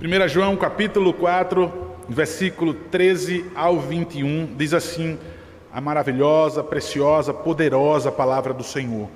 [0.00, 1.72] 1 João capítulo 4,
[2.08, 5.18] versículo 13 ao 21, diz assim:
[5.72, 9.08] a maravilhosa, preciosa, poderosa palavra do Senhor.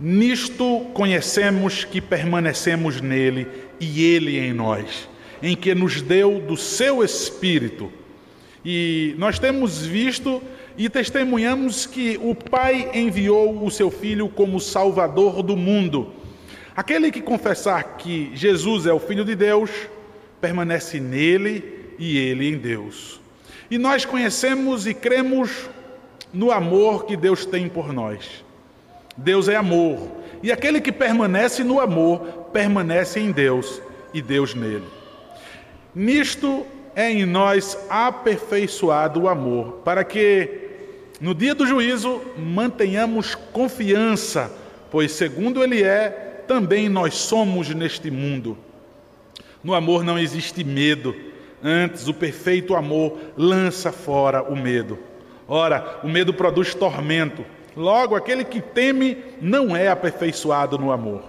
[0.00, 3.46] Nisto conhecemos que permanecemos nele
[3.78, 5.06] e ele em nós,
[5.42, 7.92] em que nos deu do seu Espírito.
[8.64, 10.42] E nós temos visto
[10.78, 16.10] e testemunhamos que o Pai enviou o seu Filho como Salvador do mundo.
[16.80, 19.70] Aquele que confessar que Jesus é o Filho de Deus,
[20.40, 23.20] permanece nele e ele em Deus.
[23.70, 25.68] E nós conhecemos e cremos
[26.32, 28.42] no amor que Deus tem por nós.
[29.14, 30.10] Deus é amor,
[30.42, 33.82] e aquele que permanece no amor, permanece em Deus
[34.14, 34.88] e Deus nele.
[35.94, 36.64] Nisto
[36.96, 40.48] é em nós aperfeiçoado o amor, para que
[41.20, 44.50] no dia do juízo mantenhamos confiança,
[44.90, 48.58] pois segundo ele é, também nós somos neste mundo.
[49.62, 51.14] No amor não existe medo,
[51.62, 54.98] antes o perfeito amor lança fora o medo.
[55.46, 57.44] Ora, o medo produz tormento.
[57.76, 61.22] Logo, aquele que teme não é aperfeiçoado no amor.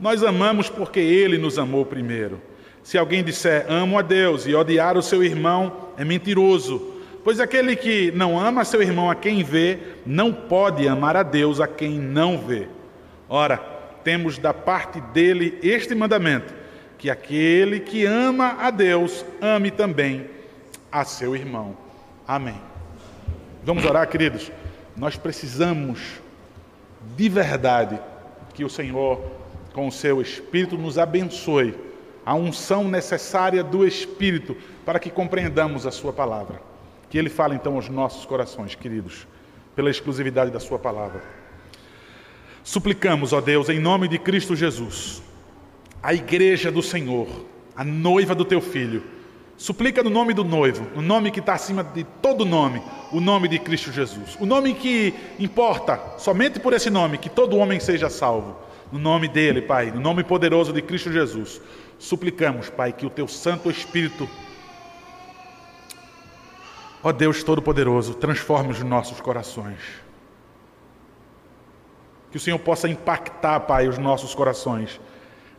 [0.00, 2.40] Nós amamos porque ele nos amou primeiro.
[2.82, 6.94] Se alguém disser amo a Deus e odiar o seu irmão, é mentiroso.
[7.22, 11.60] Pois aquele que não ama seu irmão a quem vê, não pode amar a Deus
[11.60, 12.68] a quem não vê.
[13.28, 13.75] Ora,
[14.06, 16.54] temos da parte dele este mandamento:
[16.96, 20.30] que aquele que ama a Deus, ame também
[20.92, 21.76] a seu irmão.
[22.26, 22.54] Amém.
[23.64, 24.52] Vamos orar, queridos.
[24.96, 26.20] Nós precisamos
[27.16, 27.98] de verdade
[28.54, 29.20] que o Senhor,
[29.74, 31.74] com o seu Espírito, nos abençoe
[32.24, 36.62] a unção necessária do Espírito para que compreendamos a Sua palavra.
[37.10, 39.26] Que Ele fale então aos nossos corações, queridos,
[39.74, 41.45] pela exclusividade da Sua palavra.
[42.66, 45.22] Suplicamos, ó Deus, em nome de Cristo Jesus,
[46.02, 47.28] a igreja do Senhor,
[47.76, 49.02] a noiva do Teu Filho,
[49.56, 53.48] Suplica no nome do noivo, no nome que está acima de todo nome, o nome
[53.48, 54.36] de Cristo Jesus.
[54.38, 58.54] O nome que importa, somente por esse nome, que todo homem seja salvo.
[58.92, 61.60] No nome dele, Pai, no nome poderoso de Cristo Jesus.
[61.98, 64.28] Suplicamos, Pai, que o Teu Santo Espírito,
[67.02, 69.78] ó Deus Todo-Poderoso, transforme os nossos corações.
[72.36, 75.00] Que o Senhor possa impactar, Pai, os nossos corações,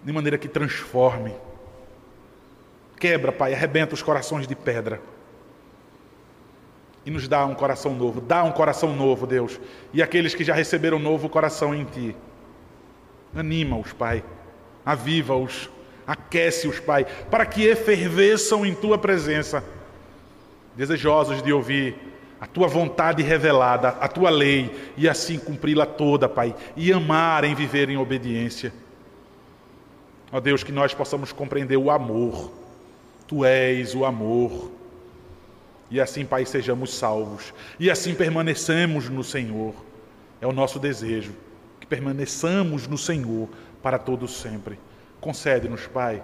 [0.03, 1.33] de maneira que transforme
[2.99, 5.01] Quebra, Pai, arrebenta os corações de pedra.
[7.03, 8.21] E nos dá um coração novo.
[8.21, 9.59] Dá um coração novo, Deus.
[9.91, 12.15] E aqueles que já receberam novo coração em Ti.
[13.35, 14.23] Anima-os, Pai.
[14.85, 15.71] Aviva-os.
[16.05, 17.07] Aquece-os, Pai.
[17.31, 19.63] Para que efervesçam em Tua presença.
[20.75, 22.06] Desejosos de ouvir
[22.39, 27.55] a tua vontade revelada, a tua lei, e assim cumpri-la toda, Pai, e amar em
[27.55, 28.71] viver em obediência.
[30.31, 32.51] Ó Deus, que nós possamos compreender o amor
[33.27, 34.71] Tu és o amor.
[35.91, 37.53] E assim, Pai, sejamos salvos.
[37.77, 39.75] E assim permanecemos no Senhor.
[40.39, 41.33] É o nosso desejo.
[41.79, 43.49] Que permaneçamos no Senhor
[43.83, 44.79] para todos sempre.
[45.19, 46.23] Concede-nos, Pai.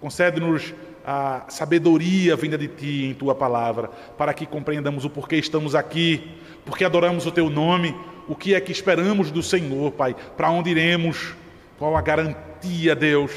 [0.00, 0.74] Concede-nos
[1.04, 6.30] a sabedoria vinda de Ti em Tua palavra, para que compreendamos o porquê estamos aqui,
[6.64, 7.94] porque adoramos o Teu nome,
[8.28, 11.34] o que é que esperamos do Senhor, Pai, para onde iremos,
[11.78, 13.32] qual a garantia, Deus,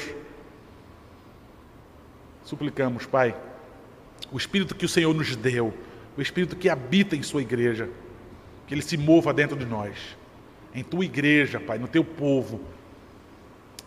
[2.46, 3.34] Suplicamos, Pai,
[4.30, 5.74] o Espírito que o Senhor nos deu,
[6.16, 7.90] o Espírito que habita em Sua igreja,
[8.68, 10.16] que ele se mova dentro de nós,
[10.72, 12.60] em Tua igreja, Pai, no Teu povo.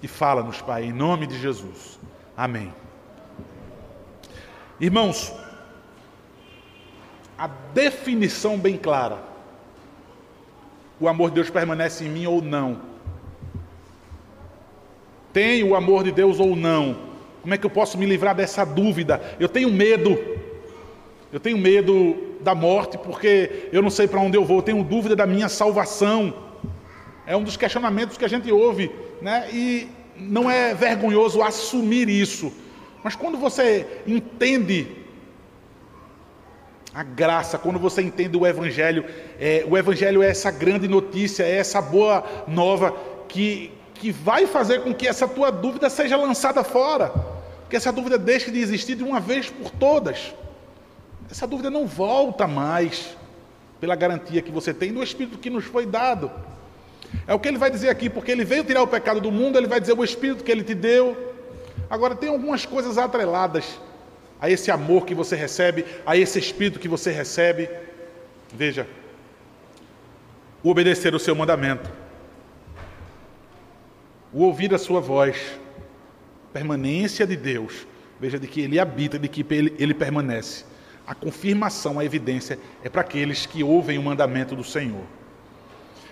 [0.03, 1.97] E fala-nos, Pai, em nome de Jesus.
[2.35, 2.73] Amém.
[4.79, 5.34] Irmãos,
[7.38, 9.19] a definição bem clara:
[11.00, 12.79] o amor de Deus permanece em mim ou não?
[15.34, 17.09] Tem o amor de Deus ou não?
[17.41, 19.22] Como é que eu posso me livrar dessa dúvida?
[19.39, 20.18] Eu tenho medo.
[21.31, 24.57] Eu tenho medo da morte porque eu não sei para onde eu vou.
[24.57, 26.34] Eu tenho dúvida da minha salvação.
[27.28, 28.91] É um dos questionamentos que a gente ouve,
[29.22, 29.47] né?
[29.53, 29.88] E
[30.18, 32.51] não é vergonhoso assumir isso.
[33.04, 34.88] Mas quando você entende
[36.94, 39.06] a graça, quando você entende o Evangelho,
[39.40, 42.96] é, o Evangelho é essa grande notícia, é essa boa nova
[43.28, 47.13] que, que vai fazer com que essa tua dúvida seja lançada fora.
[47.69, 50.34] Que essa dúvida deixe de existir de uma vez por todas.
[51.30, 53.16] Essa dúvida não volta mais
[53.80, 56.31] pela garantia que você tem do Espírito que nos foi dado.
[57.28, 59.57] É o que ele vai dizer aqui, porque ele veio tirar o pecado do mundo,
[59.57, 61.29] ele vai dizer o Espírito que ele te deu.
[61.89, 63.80] Agora, tem algumas coisas atreladas
[64.39, 67.69] a esse amor que você recebe, a esse Espírito que você recebe.
[68.53, 68.88] Veja,
[70.63, 71.89] o obedecer o seu mandamento
[74.31, 75.59] o ouvir a sua voz,
[76.53, 77.88] permanência de Deus
[78.19, 80.65] veja, de que ele habita, de que ele, ele permanece.
[81.07, 85.03] A confirmação, a evidência é para aqueles que ouvem o mandamento do Senhor.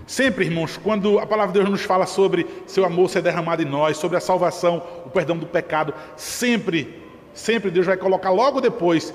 [0.05, 3.65] Sempre, irmãos, quando a palavra de Deus nos fala sobre seu amor ser derramado em
[3.65, 7.01] nós, sobre a salvação, o perdão do pecado, sempre,
[7.33, 9.13] sempre Deus vai colocar logo depois,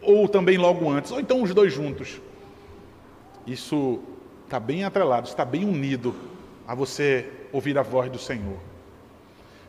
[0.00, 2.20] ou também logo antes, ou então os dois juntos.
[3.46, 4.00] Isso
[4.44, 6.14] está bem atrelado, está bem unido
[6.66, 8.56] a você ouvir a voz do Senhor.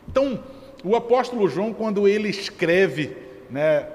[0.08, 0.42] Então,
[0.84, 3.16] o apóstolo João, quando ele escreve,
[3.50, 3.86] né,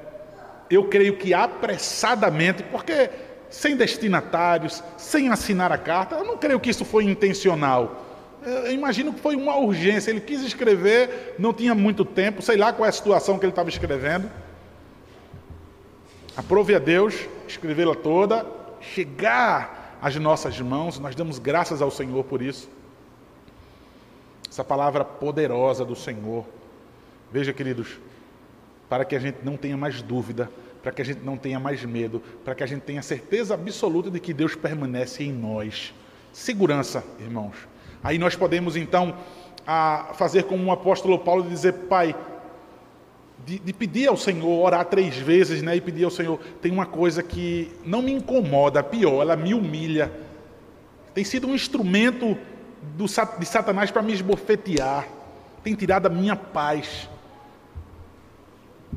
[0.69, 3.09] eu creio que apressadamente, porque
[3.50, 6.16] sem destinatários, sem assinar a carta.
[6.16, 8.06] Eu não creio que isso foi intencional.
[8.44, 10.12] Eu imagino que foi uma urgência.
[10.12, 13.51] Ele quis escrever, não tinha muito tempo, sei lá qual é a situação que ele
[13.51, 14.30] estava escrevendo.
[16.38, 18.46] Aprove a Deus escrevê-la toda,
[18.80, 21.00] chegar às nossas mãos.
[21.00, 22.69] Nós damos graças ao Senhor por isso.
[24.50, 26.45] Essa palavra poderosa do Senhor.
[27.31, 28.00] Veja, queridos,
[28.88, 30.50] para que a gente não tenha mais dúvida
[30.81, 34.10] para que a gente não tenha mais medo, para que a gente tenha certeza absoluta
[34.10, 35.94] de que Deus permanece em nós.
[36.31, 37.56] Segurança, irmãos.
[38.04, 39.16] Aí nós podemos então
[40.16, 42.16] fazer como o apóstolo Paulo dizer, Pai,
[43.46, 46.86] de, de, pedir ao Senhor, orar três vezes, né, e pedir ao Senhor, tem uma
[46.86, 50.12] coisa que não me incomoda, pior, ela me humilha.
[51.14, 52.38] Tem sido um instrumento
[52.96, 55.08] do, de Satanás para me esbofetear,
[55.64, 57.10] tem tirado a minha paz.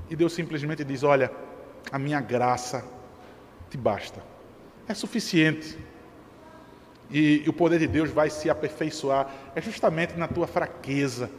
[0.09, 1.31] E Deus simplesmente diz: Olha,
[1.91, 2.85] a minha graça
[3.71, 4.23] te basta.
[4.87, 5.79] É suficiente.
[7.11, 9.31] E, e, o poder de Deus vai se aperfeiçoar.
[9.55, 11.31] É justamente na tua fraqueza.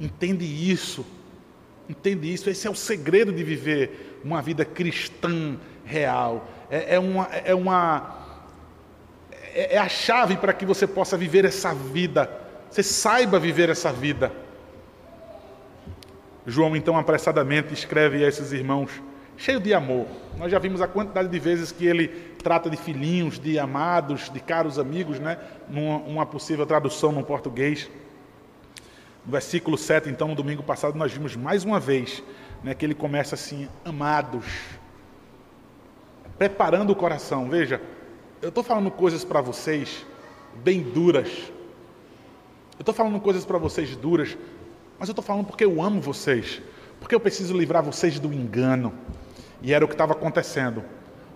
[0.00, 1.04] Entende isso.
[1.88, 2.48] Entende isso.
[2.48, 6.48] Esse é o segredo de viver uma vida cristã real.
[6.70, 7.28] É, é uma.
[7.32, 8.26] É, uma
[9.54, 12.30] é, é a chave para que você possa viver essa vida.
[12.70, 14.32] Você saiba viver essa vida.
[16.46, 18.90] João, então, apressadamente escreve a esses irmãos
[19.36, 20.06] cheio de amor.
[20.38, 22.08] Nós já vimos a quantidade de vezes que ele
[22.42, 25.38] trata de filhinhos, de amados, de caros amigos, né?
[25.68, 27.90] Numa uma possível tradução no português.
[29.24, 32.22] No versículo 7, então, no domingo passado, nós vimos mais uma vez
[32.62, 34.46] né, que ele começa assim: amados,
[36.38, 37.48] preparando o coração.
[37.48, 37.80] Veja,
[38.40, 40.06] eu estou falando coisas para vocês
[40.62, 41.28] bem duras.
[42.78, 44.36] Eu estou falando coisas para vocês duras,
[44.98, 46.60] mas eu estou falando porque eu amo vocês,
[47.00, 48.92] porque eu preciso livrar vocês do engano.
[49.66, 50.84] E era o que estava acontecendo.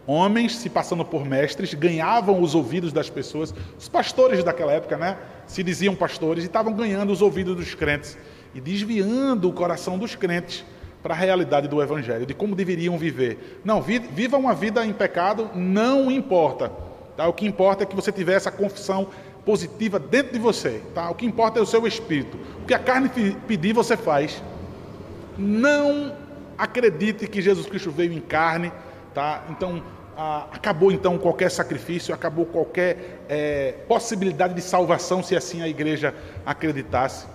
[0.06, 3.52] Homens, se passando por mestres, ganhavam os ouvidos das pessoas.
[3.76, 5.16] Os pastores daquela época, né?
[5.48, 8.16] Se diziam pastores e estavam ganhando os ouvidos dos crentes
[8.54, 10.64] e desviando o coração dos crentes
[11.02, 13.60] para a realidade do Evangelho, de como deveriam viver.
[13.64, 16.70] Não, viva uma vida em pecado, não importa.
[17.16, 17.26] Tá?
[17.26, 19.08] O que importa é que você tiver essa confissão
[19.44, 20.80] positiva dentro de você.
[20.94, 21.10] Tá?
[21.10, 22.38] O que importa é o seu espírito.
[22.62, 23.10] O que a carne
[23.48, 24.40] pedir, você faz.
[25.36, 26.19] Não
[26.60, 28.70] acredite que Jesus Cristo veio em carne,
[29.14, 29.44] tá?
[29.48, 29.82] Então
[30.16, 36.14] ah, acabou então qualquer sacrifício, acabou qualquer é, possibilidade de salvação se assim a igreja
[36.44, 37.26] acreditasse.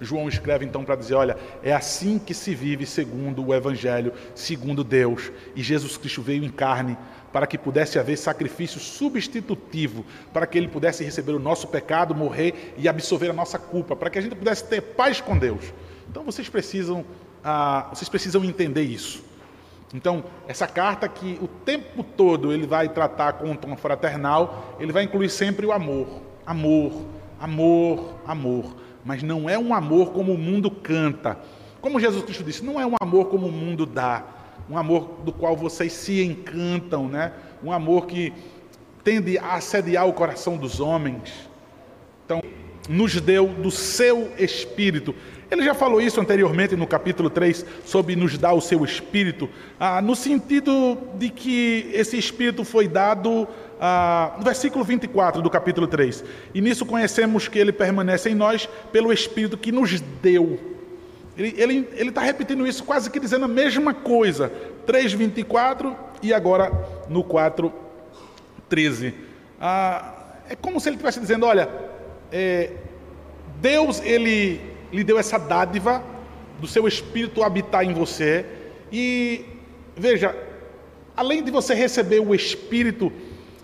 [0.00, 4.82] João escreve então para dizer: olha, é assim que se vive segundo o Evangelho, segundo
[4.82, 5.30] Deus.
[5.54, 6.98] E Jesus Cristo veio em carne
[7.32, 12.74] para que pudesse haver sacrifício substitutivo, para que ele pudesse receber o nosso pecado, morrer
[12.76, 15.72] e absolver a nossa culpa, para que a gente pudesse ter paz com Deus.
[16.10, 17.04] Então vocês precisam
[17.44, 19.24] ah, vocês precisam entender isso.
[19.94, 24.92] Então, essa carta que o tempo todo ele vai tratar com um tom fraternal, ele
[24.92, 26.20] vai incluir sempre o amor.
[26.46, 27.06] Amor,
[27.40, 28.76] amor, amor.
[29.04, 31.38] Mas não é um amor como o mundo canta.
[31.80, 34.24] Como Jesus Cristo disse, não é um amor como o mundo dá.
[34.68, 37.32] Um amor do qual vocês se encantam, né?
[37.64, 38.34] Um amor que
[39.02, 41.48] tende a assediar o coração dos homens.
[42.26, 42.42] Então,
[42.88, 45.14] nos deu do seu espírito.
[45.50, 49.48] Ele já falou isso anteriormente no capítulo 3, sobre nos dar o seu espírito,
[49.80, 53.48] ah, no sentido de que esse espírito foi dado
[53.80, 56.22] ah, no versículo 24 do capítulo 3.
[56.54, 60.60] E nisso conhecemos que ele permanece em nós pelo espírito que nos deu.
[61.36, 64.52] Ele está repetindo isso, quase que dizendo a mesma coisa.
[64.86, 66.72] 3,24 e agora
[67.08, 69.14] no 4,13.
[69.60, 70.14] Ah,
[70.50, 71.68] é como se ele estivesse dizendo: olha,
[72.32, 72.72] é,
[73.60, 74.60] Deus, ele
[74.92, 76.02] lhe deu essa dádiva
[76.58, 78.44] do seu espírito habitar em você.
[78.90, 79.44] E
[79.96, 80.34] veja,
[81.16, 83.12] além de você receber o espírito,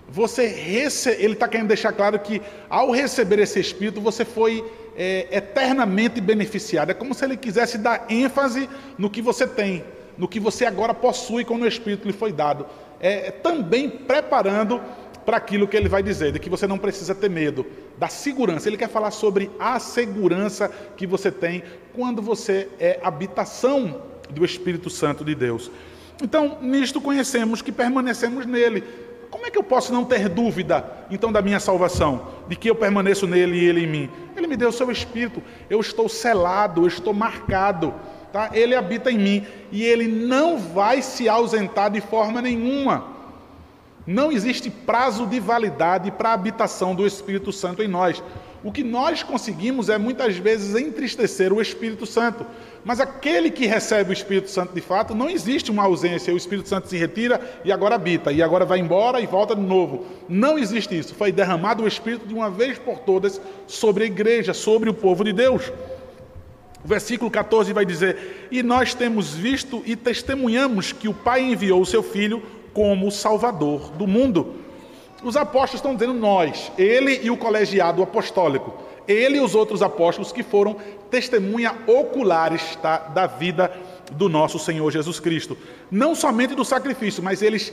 [0.09, 1.11] você rece...
[1.11, 4.65] ele está querendo deixar claro que ao receber esse espírito você foi
[4.97, 6.91] é, eternamente beneficiado.
[6.91, 9.85] É como se ele quisesse dar ênfase no que você tem,
[10.17, 12.67] no que você agora possui quando o espírito lhe foi dado.
[13.01, 14.81] É, também preparando
[15.25, 17.67] para aquilo que ele vai dizer, de que você não precisa ter medo,
[17.99, 18.69] da segurança.
[18.69, 21.63] Ele quer falar sobre a segurança que você tem
[21.95, 25.71] quando você é habitação do Espírito Santo de Deus.
[26.23, 28.85] Então, nisto conhecemos que permanecemos nele.
[29.31, 32.29] Como é que eu posso não ter dúvida, então, da minha salvação?
[32.49, 34.11] De que eu permaneço nele e ele em mim?
[34.37, 37.93] Ele me deu o seu Espírito, eu estou selado, eu estou marcado,
[38.33, 38.51] tá?
[38.53, 43.14] Ele habita em mim e ele não vai se ausentar de forma nenhuma.
[44.07, 48.23] Não existe prazo de validade para a habitação do Espírito Santo em nós.
[48.63, 52.47] O que nós conseguimos é muitas vezes entristecer o Espírito Santo.
[52.83, 56.69] Mas aquele que recebe o Espírito Santo de fato, não existe uma ausência, o Espírito
[56.69, 60.07] Santo se retira e agora habita, e agora vai embora e volta de novo.
[60.29, 61.15] Não existe isso.
[61.15, 65.25] Foi derramado o Espírito de uma vez por todas sobre a igreja, sobre o povo
[65.25, 65.71] de Deus.
[66.83, 71.81] O versículo 14 vai dizer: E nós temos visto e testemunhamos que o Pai enviou
[71.81, 72.43] o seu Filho
[72.75, 74.57] como Salvador do mundo.
[75.23, 78.75] Os apóstolos estão dizendo nós, ele e o colegiado apostólico,
[79.09, 80.77] ele e os outros apóstolos que foram
[81.11, 83.73] testemunha oculares tá, da vida
[84.13, 85.57] do nosso Senhor Jesus Cristo.
[85.91, 87.73] Não somente do sacrifício, mas eles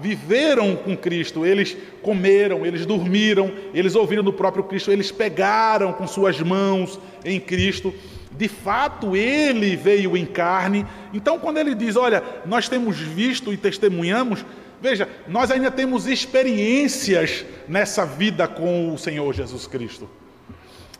[0.00, 6.08] viveram com Cristo, eles comeram, eles dormiram, eles ouviram do próprio Cristo, eles pegaram com
[6.08, 7.94] suas mãos em Cristo
[8.36, 10.86] de fato ele veio em carne.
[11.12, 14.44] Então, quando ele diz, olha, nós temos visto e testemunhamos,
[14.80, 20.08] veja, nós ainda temos experiências nessa vida com o Senhor Jesus Cristo.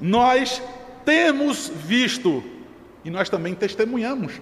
[0.00, 0.62] Nós
[1.04, 2.42] temos visto
[3.04, 4.40] e nós também testemunhamos.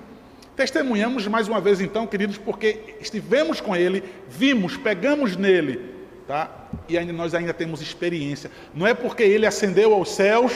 [0.56, 5.80] Testemunhamos mais uma vez, então, queridos, porque estivemos com ele, vimos, pegamos nele,
[6.26, 6.68] tá?
[6.88, 8.50] E ainda nós ainda temos experiência.
[8.74, 10.52] Não é porque ele ascendeu aos céus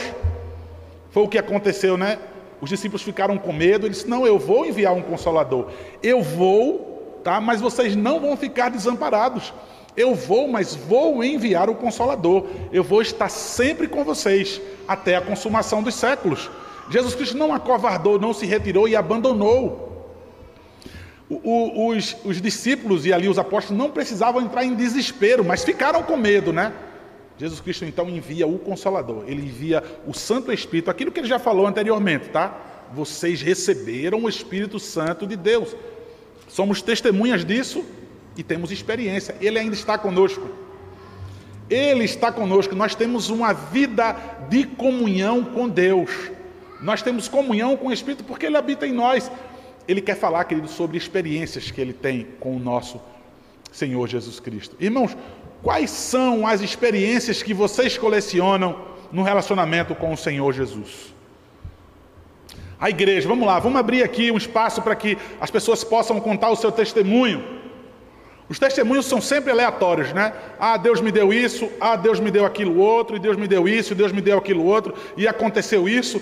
[1.15, 2.19] foi o que aconteceu, né?
[2.59, 5.67] Os discípulos ficaram com medo, ele disse: Não, eu vou enviar um consolador.
[6.03, 7.39] Eu vou, tá?
[7.39, 9.53] Mas vocês não vão ficar desamparados.
[9.95, 12.47] Eu vou, mas vou enviar o consolador.
[12.69, 16.51] Eu vou estar sempre com vocês até a consumação dos séculos.
[16.89, 20.09] Jesus Cristo não acovardou, não se retirou e abandonou.
[21.29, 25.63] O, o, os, os discípulos e ali os apóstolos não precisavam entrar em desespero, mas
[25.63, 26.73] ficaram com medo, né?
[27.37, 31.37] Jesus Cristo então envia o Consolador, ele envia o Santo Espírito, aquilo que ele já
[31.37, 32.87] falou anteriormente, tá?
[32.93, 35.75] Vocês receberam o Espírito Santo de Deus.
[36.47, 37.83] Somos testemunhas disso
[38.37, 39.35] e temos experiência.
[39.41, 40.47] Ele ainda está conosco.
[41.69, 42.75] Ele está conosco.
[42.75, 44.15] Nós temos uma vida
[44.49, 46.09] de comunhão com Deus.
[46.81, 49.31] Nós temos comunhão com o Espírito porque ele habita em nós.
[49.87, 53.01] Ele quer falar, querido, sobre experiências que ele tem com o nosso
[53.71, 54.75] Senhor Jesus Cristo.
[54.79, 55.15] Irmãos,
[55.65, 58.81] Quais são as experiências que vocês colecionam
[59.11, 61.11] no relacionamento com o Senhor Jesus?
[62.79, 66.51] A igreja, vamos lá, vamos abrir aqui um espaço para que as pessoas possam contar
[66.51, 67.43] o seu testemunho.
[68.47, 70.33] Os testemunhos são sempre aleatórios, né?
[70.59, 73.67] Ah, Deus me deu isso, ah, Deus me deu aquilo outro, e Deus me deu
[73.67, 76.21] isso, e Deus me deu aquilo outro, e aconteceu isso.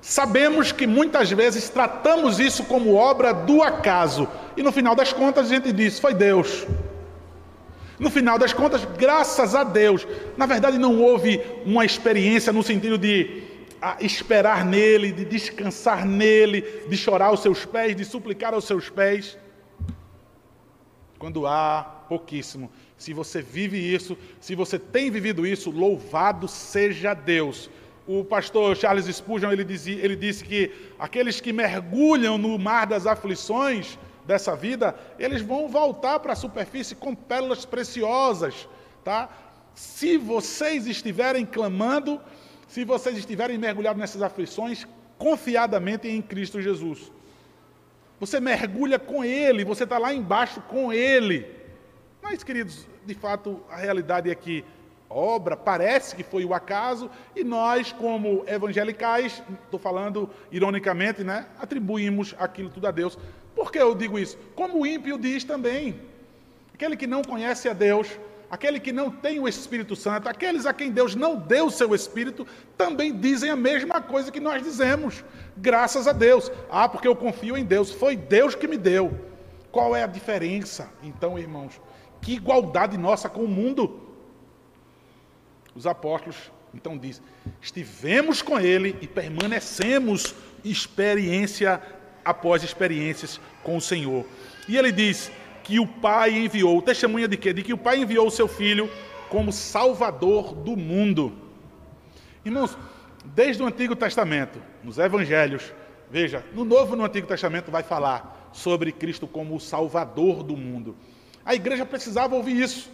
[0.00, 5.52] Sabemos que muitas vezes tratamos isso como obra do acaso, e no final das contas
[5.52, 6.66] a gente diz: foi Deus.
[7.98, 12.98] No final das contas, graças a Deus, na verdade não houve uma experiência no sentido
[12.98, 13.42] de
[13.80, 18.90] ah, esperar nele, de descansar nele, de chorar aos seus pés, de suplicar aos seus
[18.90, 19.38] pés.
[21.18, 22.70] Quando há pouquíssimo.
[22.96, 27.70] Se você vive isso, se você tem vivido isso, louvado seja Deus.
[28.06, 33.06] O pastor Charles Spurgeon ele, dizia, ele disse que aqueles que mergulham no mar das
[33.06, 38.68] aflições dessa vida, eles vão voltar para a superfície com pérolas preciosas,
[39.04, 39.28] tá?
[39.74, 42.20] Se vocês estiverem clamando,
[42.66, 44.86] se vocês estiverem mergulhados nessas aflições,
[45.18, 47.12] confiadamente em Cristo Jesus.
[48.18, 51.46] Você mergulha com Ele, você está lá embaixo com Ele.
[52.22, 54.64] Mas, queridos, de fato, a realidade é que
[55.08, 62.34] obra parece que foi o acaso, e nós, como evangelicais, estou falando ironicamente, né, atribuímos
[62.38, 63.16] aquilo tudo a Deus.
[63.56, 64.38] Por que eu digo isso?
[64.54, 65.98] Como o ímpio diz também.
[66.74, 68.06] Aquele que não conhece a Deus,
[68.50, 71.94] aquele que não tem o Espírito Santo, aqueles a quem Deus não deu o seu
[71.94, 72.46] Espírito,
[72.76, 75.24] também dizem a mesma coisa que nós dizemos.
[75.56, 76.52] Graças a Deus.
[76.70, 77.90] Ah, porque eu confio em Deus.
[77.90, 79.18] Foi Deus que me deu.
[79.72, 81.80] Qual é a diferença, então, irmãos?
[82.20, 84.02] Que igualdade nossa com o mundo.
[85.74, 86.36] Os apóstolos
[86.76, 87.22] então diz:
[87.60, 91.80] estivemos com ele e permanecemos experiência
[92.26, 94.26] após experiências com o Senhor.
[94.68, 95.30] E ele diz
[95.62, 97.52] que o Pai enviou, testemunha de quê?
[97.52, 98.90] De que o Pai enviou o seu Filho
[99.30, 101.32] como Salvador do mundo.
[102.44, 102.76] Irmãos,
[103.24, 105.72] desde o Antigo Testamento, nos Evangelhos,
[106.10, 110.56] veja, no Novo e no Antigo Testamento vai falar sobre Cristo como o Salvador do
[110.56, 110.96] mundo.
[111.44, 112.90] A igreja precisava ouvir isso.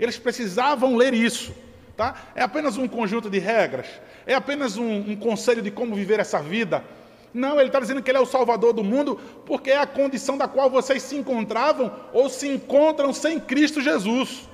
[0.00, 1.54] Eles precisavam ler isso.
[1.96, 2.14] Tá?
[2.34, 3.88] É apenas um conjunto de regras,
[4.24, 6.84] é apenas um, um conselho de como viver essa vida
[7.32, 10.38] Não, ele está dizendo que ele é o Salvador do mundo, porque é a condição
[10.38, 14.48] da qual vocês se encontravam ou se encontram sem Cristo Jesus.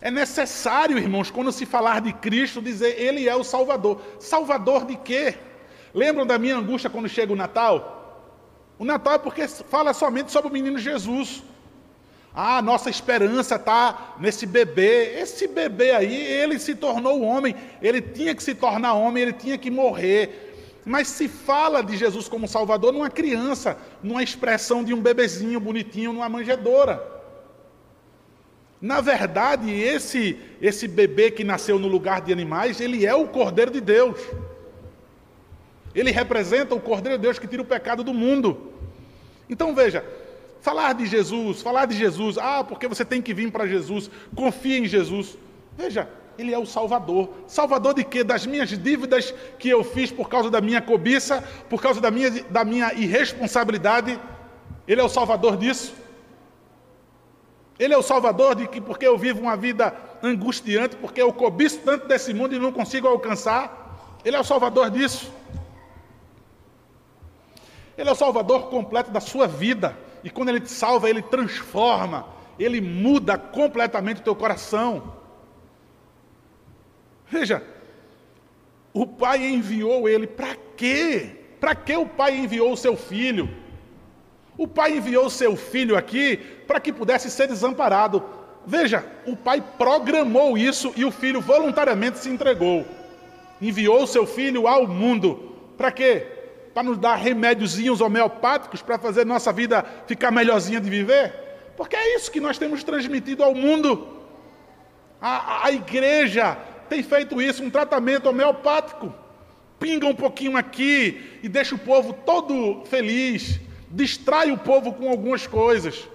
[0.00, 4.00] É necessário, irmãos, quando se falar de Cristo, dizer Ele é o Salvador.
[4.20, 5.36] Salvador de quê?
[5.92, 7.96] Lembram da minha angústia quando chega o Natal?
[8.78, 11.42] O Natal é porque fala somente sobre o menino Jesus.
[12.40, 15.18] Ah, nossa esperança está nesse bebê.
[15.20, 17.52] Esse bebê aí, ele se tornou homem.
[17.82, 20.80] Ele tinha que se tornar homem, ele tinha que morrer.
[20.86, 26.12] Mas se fala de Jesus como Salvador numa criança, numa expressão de um bebezinho bonitinho
[26.12, 27.02] numa manjedoura.
[28.80, 33.72] Na verdade, esse, esse bebê que nasceu no lugar de animais, ele é o Cordeiro
[33.72, 34.16] de Deus.
[35.92, 38.74] Ele representa o Cordeiro de Deus que tira o pecado do mundo.
[39.50, 40.04] Então veja,
[40.60, 44.78] falar de Jesus, falar de Jesus, ah, porque você tem que vir para Jesus, confia
[44.78, 45.36] em Jesus.
[45.76, 47.30] Veja, ele é o Salvador.
[47.46, 48.22] Salvador de quê?
[48.22, 52.30] Das minhas dívidas que eu fiz por causa da minha cobiça, por causa da minha,
[52.44, 54.18] da minha irresponsabilidade.
[54.86, 55.94] Ele é o Salvador disso.
[57.78, 61.78] Ele é o salvador de que porque eu vivo uma vida angustiante, porque eu cobiço
[61.84, 64.18] tanto desse mundo e não consigo alcançar.
[64.24, 65.32] Ele é o salvador disso.
[67.96, 69.96] Ele é o salvador completo da sua vida.
[70.22, 72.26] E quando ele te salva, ele transforma,
[72.58, 75.14] ele muda completamente o teu coração.
[77.28, 77.62] Veja,
[78.92, 81.36] o pai enviou ele para quê?
[81.60, 83.48] Para que o pai enviou o seu filho?
[84.56, 88.24] O pai enviou o seu filho aqui para que pudesse ser desamparado.
[88.66, 92.84] Veja, o pai programou isso e o filho voluntariamente se entregou.
[93.60, 95.54] Enviou o seu filho ao mundo.
[95.76, 96.37] Para quê?
[96.78, 101.34] Para nos dar remédiozinhos homeopáticos para fazer nossa vida ficar melhorzinha de viver?
[101.76, 104.06] Porque é isso que nós temos transmitido ao mundo.
[105.20, 106.56] A, a igreja
[106.88, 109.12] tem feito isso, um tratamento homeopático.
[109.80, 113.58] Pinga um pouquinho aqui e deixa o povo todo feliz
[113.90, 116.08] distrai o povo com algumas coisas.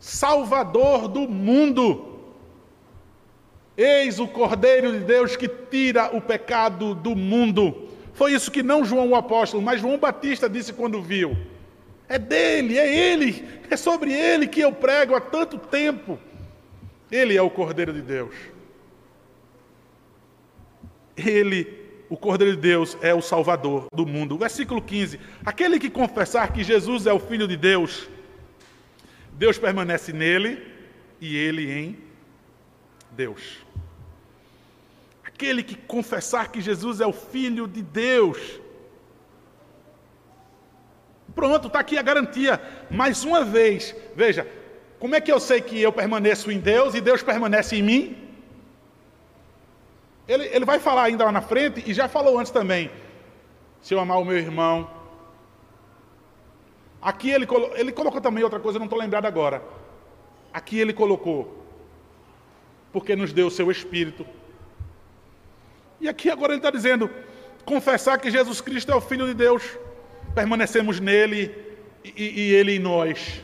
[0.00, 2.18] Salvador do mundo.
[3.76, 7.86] Eis o Cordeiro de Deus que tira o pecado do mundo.
[8.16, 11.36] Foi isso que não João o apóstolo, mas João Batista disse quando viu.
[12.08, 16.18] É dele, é ele, é sobre ele que eu prego há tanto tempo.
[17.12, 18.34] Ele é o Cordeiro de Deus.
[21.14, 24.38] Ele o Cordeiro de Deus é o Salvador do mundo.
[24.38, 28.08] Versículo 15: Aquele que confessar que Jesus é o Filho de Deus,
[29.32, 30.62] Deus permanece nele
[31.20, 31.98] e ele em
[33.10, 33.65] Deus.
[35.36, 38.58] Aquele que confessar que Jesus é o Filho de Deus.
[41.34, 42.58] Pronto, está aqui a garantia.
[42.90, 44.50] Mais uma vez, veja,
[44.98, 48.16] como é que eu sei que eu permaneço em Deus e Deus permanece em mim?
[50.26, 52.90] Ele, ele vai falar ainda lá na frente, e já falou antes também.
[53.82, 54.90] Se eu amar o meu irmão.
[57.02, 59.62] Aqui ele, ele colocou também outra coisa, não estou lembrado agora.
[60.50, 61.62] Aqui ele colocou,
[62.90, 64.26] porque nos deu o seu Espírito.
[66.00, 67.10] E aqui agora ele está dizendo:
[67.64, 69.62] confessar que Jesus Cristo é o Filho de Deus,
[70.34, 71.54] permanecemos nele
[72.04, 73.42] e, e ele em nós.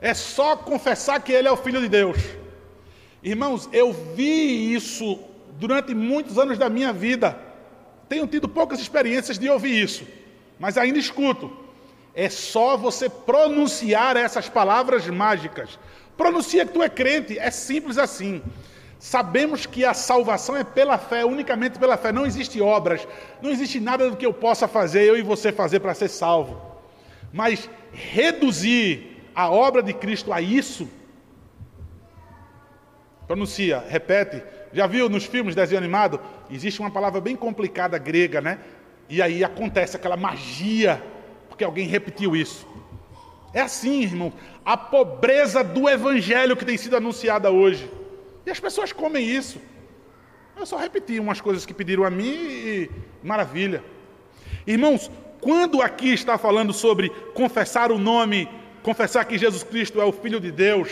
[0.00, 2.18] É só confessar que ele é o Filho de Deus.
[3.22, 5.18] Irmãos, eu vi isso
[5.58, 7.38] durante muitos anos da minha vida.
[8.08, 10.06] Tenho tido poucas experiências de ouvir isso,
[10.58, 11.50] mas ainda escuto.
[12.14, 15.78] É só você pronunciar essas palavras mágicas.
[16.16, 18.42] Pronuncia que tu é crente, é simples assim.
[18.98, 22.12] Sabemos que a salvação é pela fé, unicamente pela fé.
[22.12, 23.06] Não existe obras,
[23.42, 26.60] não existe nada do que eu possa fazer, eu e você fazer para ser salvo.
[27.32, 30.88] Mas reduzir a obra de Cristo a isso
[33.26, 34.42] Pronuncia, repete.
[34.72, 36.20] Já viu nos filmes de desenho animado?
[36.50, 38.60] Existe uma palavra bem complicada grega, né?
[39.08, 41.02] E aí acontece aquela magia,
[41.48, 42.66] porque alguém repetiu isso.
[43.52, 44.32] É assim, irmão,
[44.64, 47.90] a pobreza do evangelho que tem sido anunciada hoje.
[48.46, 49.60] E as pessoas comem isso.
[50.56, 52.90] Eu só repeti umas coisas que pediram a mim e
[53.22, 53.82] maravilha.
[54.66, 58.48] Irmãos, quando aqui está falando sobre confessar o nome,
[58.82, 60.88] confessar que Jesus Cristo é o Filho de Deus,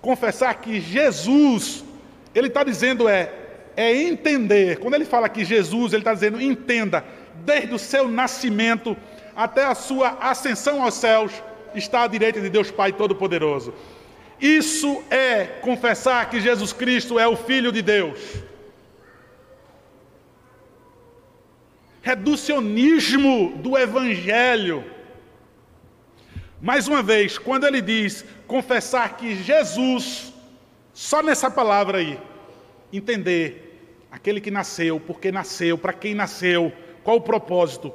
[0.00, 1.84] confessar que Jesus,
[2.34, 3.32] ele está dizendo é,
[3.76, 4.78] é entender.
[4.78, 7.04] Quando ele fala que Jesus, ele está dizendo entenda,
[7.44, 8.96] desde o seu nascimento
[9.34, 11.32] até a sua ascensão aos céus,
[11.74, 13.74] está à direita de Deus Pai Todo-Poderoso.
[14.40, 18.18] Isso é confessar que Jesus Cristo é o Filho de Deus.
[22.02, 24.84] Reducionismo do Evangelho
[26.60, 30.30] mais uma vez, quando ele diz confessar que Jesus,
[30.92, 32.20] só nessa palavra aí,
[32.92, 36.70] entender aquele que nasceu, porque nasceu, para quem nasceu,
[37.02, 37.90] qual o propósito?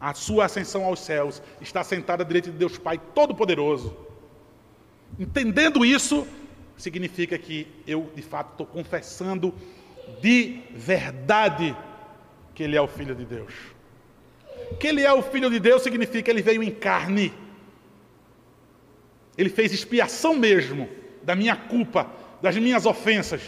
[0.00, 3.94] A sua ascensão aos céus, está sentada à direita de Deus Pai Todo-Poderoso.
[5.18, 6.26] Entendendo isso,
[6.76, 9.54] significa que eu, de fato, estou confessando
[10.20, 11.76] de verdade
[12.54, 13.52] que Ele é o Filho de Deus.
[14.78, 17.32] Que Ele é o Filho de Deus significa que Ele veio em carne.
[19.36, 20.88] Ele fez expiação mesmo
[21.22, 23.42] da minha culpa, das minhas ofensas.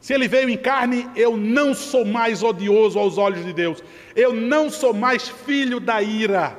[0.00, 3.84] Se ele veio em carne, eu não sou mais odioso aos olhos de Deus.
[4.16, 6.58] Eu não sou mais filho da ira.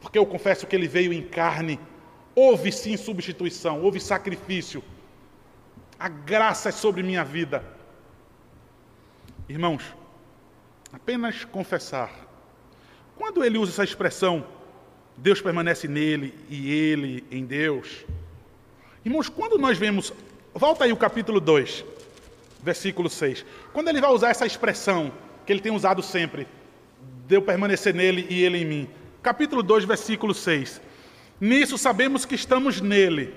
[0.00, 1.80] Porque eu confesso que ele veio em carne.
[2.34, 4.82] Houve sim substituição, houve sacrifício.
[5.98, 7.64] A graça é sobre minha vida.
[9.48, 9.82] Irmãos,
[10.92, 12.10] apenas confessar.
[13.16, 14.44] Quando ele usa essa expressão,
[15.16, 18.04] Deus permanece nele e ele em Deus.
[19.04, 20.12] Irmãos, quando nós vemos,
[20.54, 21.84] volta aí o capítulo 2,
[22.62, 23.44] versículo 6.
[23.72, 25.12] Quando ele vai usar essa expressão
[25.44, 26.46] que ele tem usado sempre,
[27.26, 28.90] Deus permanecer nele e ele em mim.
[29.22, 30.80] Capítulo 2, versículo 6.
[31.42, 33.34] Nisso sabemos que estamos nele.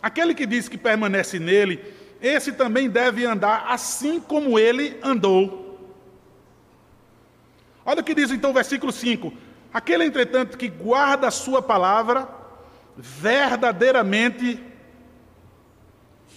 [0.00, 1.84] Aquele que diz que permanece nele,
[2.18, 5.78] esse também deve andar assim como ele andou.
[7.84, 9.34] Olha o que diz então o versículo 5:
[9.70, 12.26] Aquele, entretanto, que guarda a sua palavra,
[12.96, 14.58] verdadeiramente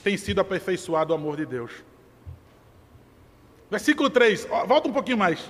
[0.03, 1.71] tem sido aperfeiçoado o amor de Deus.
[3.71, 5.49] Versículo 3, volta um pouquinho mais.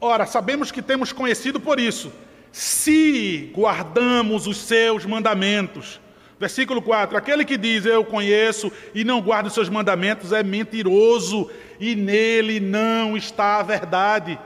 [0.00, 2.10] Ora, sabemos que temos conhecido por isso,
[2.54, 6.00] se guardamos os seus mandamentos.
[6.38, 11.50] Versículo 4: Aquele que diz eu conheço e não guarda os seus mandamentos é mentiroso
[11.80, 14.38] e nele não está a verdade.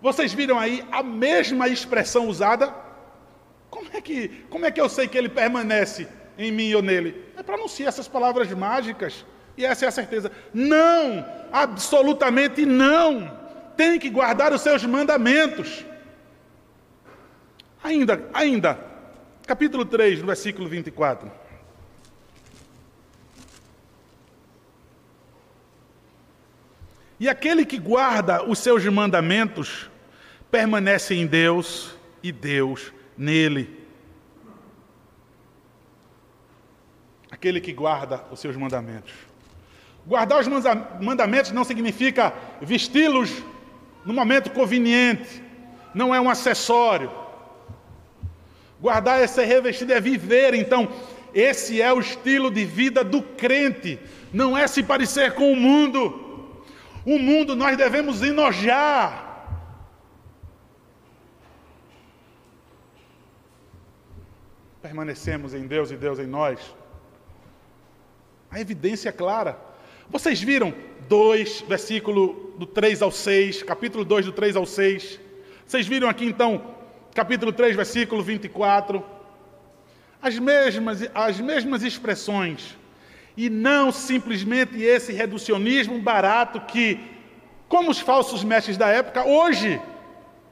[0.00, 2.72] Vocês viram aí a mesma expressão usada?
[3.68, 7.22] Como é que, como é que eu sei que ele permanece em mim ou nele?
[7.36, 9.26] É para anunciar essas palavras mágicas.
[9.58, 10.32] E essa é a certeza.
[10.54, 11.22] Não,
[11.52, 13.30] absolutamente não.
[13.76, 15.84] Tem que guardar os seus mandamentos.
[17.86, 18.80] Ainda, ainda,
[19.46, 21.30] capítulo 3, no versículo 24.
[27.20, 29.88] E aquele que guarda os seus mandamentos
[30.50, 31.94] permanece em Deus
[32.24, 33.86] e Deus nele.
[37.30, 39.14] Aquele que guarda os seus mandamentos.
[40.04, 40.48] Guardar os
[41.00, 43.44] mandamentos não significa vesti-los
[44.04, 45.40] no momento conveniente,
[45.94, 47.25] não é um acessório.
[48.80, 50.54] Guardar é ser revestido, é viver.
[50.54, 50.88] Então,
[51.34, 53.98] esse é o estilo de vida do crente,
[54.32, 56.22] não é se parecer com o mundo.
[57.04, 59.24] O mundo nós devemos enojar.
[64.82, 66.58] Permanecemos em Deus e Deus em nós.
[68.50, 69.58] A evidência é clara.
[70.08, 70.72] Vocês viram
[71.08, 75.20] 2, versículo do 3 ao 6, capítulo 2, do 3 ao 6.
[75.66, 76.75] Vocês viram aqui então,
[77.16, 79.02] capítulo 3, versículo 24.
[80.20, 82.76] As mesmas, as mesmas expressões
[83.36, 87.00] e não simplesmente esse reducionismo barato que,
[87.68, 89.80] como os falsos mestres da época, hoje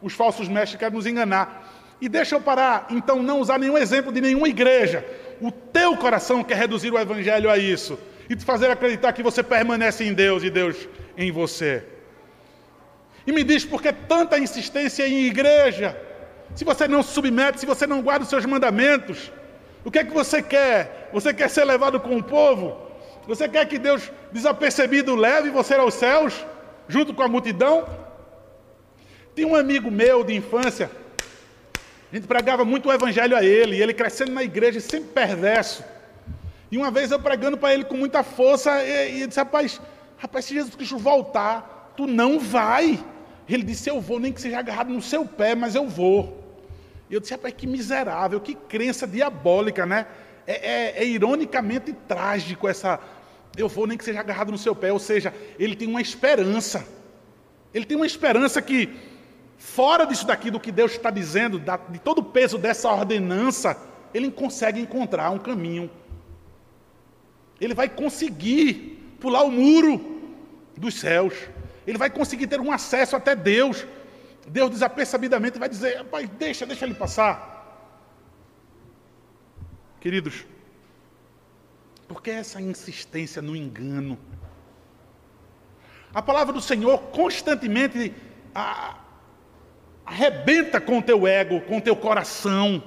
[0.01, 1.71] os falsos mestres querem nos enganar.
[2.01, 5.05] E deixa eu parar, então, não usar nenhum exemplo de nenhuma igreja.
[5.41, 7.99] O teu coração quer reduzir o evangelho a isso
[8.29, 11.85] e te fazer acreditar que você permanece em Deus e Deus em você.
[13.27, 15.97] E me diz por que tanta insistência em igreja?
[16.55, 19.31] Se você não se submete, se você não guarda os seus mandamentos,
[19.85, 21.11] o que é que você quer?
[21.13, 22.77] Você quer ser levado com o povo?
[23.27, 26.45] Você quer que Deus, desapercebido, leve você aos céus,
[26.89, 27.87] junto com a multidão?
[29.35, 30.91] Tinha um amigo meu de infância,
[32.15, 35.83] a gente pregava muito o evangelho a ele, e ele crescendo na igreja, sempre perverso.
[36.71, 39.81] E uma vez eu pregando para ele com muita força, e, e disse: Rapaz,
[40.17, 43.05] rapaz, se Jesus Cristo voltar, tu não vai.
[43.49, 46.45] Ele disse: Eu vou, nem que seja agarrado no seu pé, mas eu vou.
[47.09, 50.07] E eu disse, rapaz, que miserável, que crença diabólica, né?
[50.47, 52.99] É, é, é, ironicamente trágico essa.
[53.57, 56.85] Eu vou nem que seja agarrado no seu pé, ou seja, ele tem uma esperança.
[57.73, 58.97] Ele tem uma esperança que,
[59.57, 63.77] fora disso daqui, do que Deus está dizendo, de todo o peso dessa ordenança,
[64.13, 65.91] ele consegue encontrar um caminho.
[67.61, 70.23] Ele vai conseguir pular o muro
[70.77, 71.35] dos céus.
[71.87, 73.87] Ele vai conseguir ter um acesso até Deus.
[74.47, 77.53] Deus desapercebidamente vai dizer: Pai, deixa, deixa ele passar.
[80.01, 80.45] Queridos,
[82.07, 84.19] por que essa insistência no engano?
[86.13, 88.15] A palavra do Senhor constantemente
[88.55, 88.99] a,
[90.05, 92.83] arrebenta com o teu ego, com o teu coração,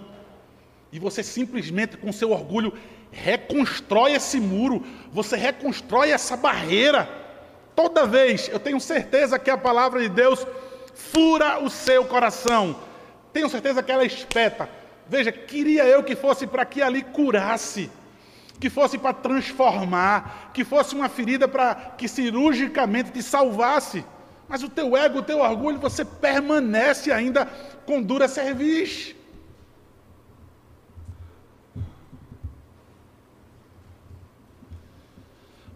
[0.92, 2.74] e você simplesmente, com seu orgulho,
[3.12, 7.16] reconstrói esse muro, você reconstrói essa barreira.
[7.78, 10.48] Toda vez, eu tenho certeza que a palavra de Deus
[10.96, 12.76] fura o seu coração.
[13.32, 14.68] Tenho certeza que ela espeta.
[15.08, 17.92] Veja, queria eu que fosse para que ali curasse,
[18.60, 24.04] que fosse para transformar, que fosse uma ferida para que cirurgicamente te salvasse.
[24.50, 27.46] Mas o teu ego, o teu orgulho, você permanece ainda
[27.86, 29.16] com dura cerviz.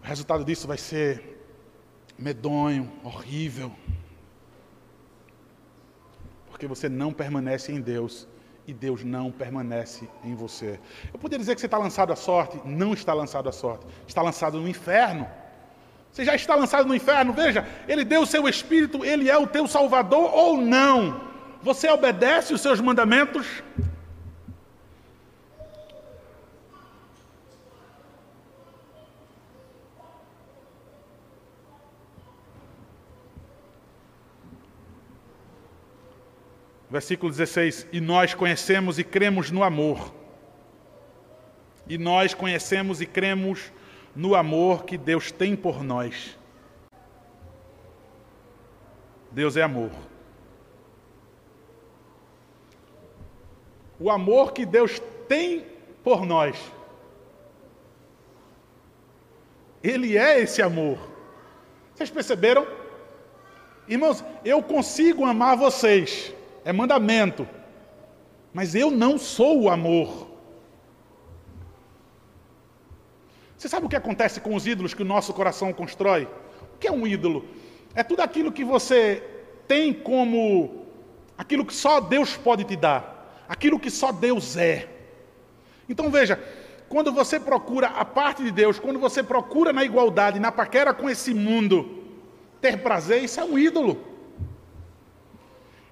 [0.02, 1.31] O resultado disso vai ser
[2.22, 3.72] medonho, horrível.
[6.48, 8.28] Porque você não permanece em Deus
[8.66, 10.78] e Deus não permanece em você.
[11.12, 14.22] Eu poderia dizer que você está lançado à sorte, não está lançado à sorte, está
[14.22, 15.28] lançado no inferno.
[16.12, 19.46] Você já está lançado no inferno, veja, ele deu o seu espírito, ele é o
[19.46, 21.20] teu salvador ou não?
[21.62, 23.46] Você obedece os seus mandamentos?
[36.92, 40.12] Versículo 16: E nós conhecemos e cremos no amor.
[41.88, 43.72] E nós conhecemos e cremos
[44.14, 46.38] no amor que Deus tem por nós.
[49.30, 49.90] Deus é amor.
[53.98, 55.64] O amor que Deus tem
[56.04, 56.60] por nós.
[59.82, 60.98] Ele é esse amor.
[61.94, 62.66] Vocês perceberam?
[63.88, 67.48] Irmãos, eu consigo amar vocês é mandamento.
[68.52, 70.28] Mas eu não sou o amor.
[73.56, 76.28] Você sabe o que acontece com os ídolos que o nosso coração constrói?
[76.74, 77.46] O que é um ídolo?
[77.94, 79.22] É tudo aquilo que você
[79.68, 80.86] tem como
[81.36, 84.88] aquilo que só Deus pode te dar, aquilo que só Deus é.
[85.88, 86.42] Então veja,
[86.88, 91.08] quando você procura a parte de Deus, quando você procura na igualdade, na paquera com
[91.08, 92.02] esse mundo,
[92.60, 94.11] ter prazer, isso é um ídolo.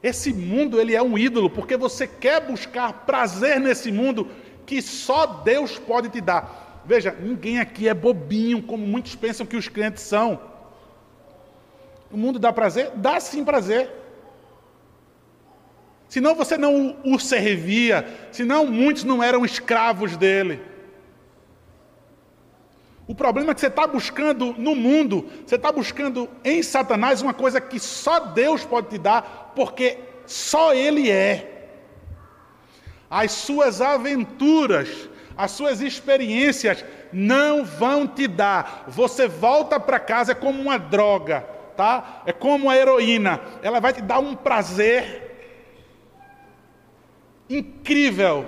[0.02, 4.28] Esse mundo ele é um ídolo porque você quer buscar prazer nesse mundo
[4.64, 6.82] que só Deus pode te dar.
[6.84, 10.40] Veja, ninguém aqui é bobinho como muitos pensam que os crentes são.
[12.10, 12.90] O mundo dá prazer?
[12.96, 13.90] Dá sim prazer.
[16.08, 20.60] Senão você não o servia, senão muitos não eram escravos dele.
[23.10, 27.34] O problema é que você está buscando no mundo, você está buscando em Satanás uma
[27.34, 31.72] coisa que só Deus pode te dar, porque só Ele é.
[33.10, 38.84] As suas aventuras, as suas experiências não vão te dar.
[38.86, 41.40] Você volta para casa é como uma droga,
[41.76, 42.22] tá?
[42.24, 43.40] É como a heroína.
[43.60, 45.58] Ela vai te dar um prazer
[47.50, 48.46] incrível.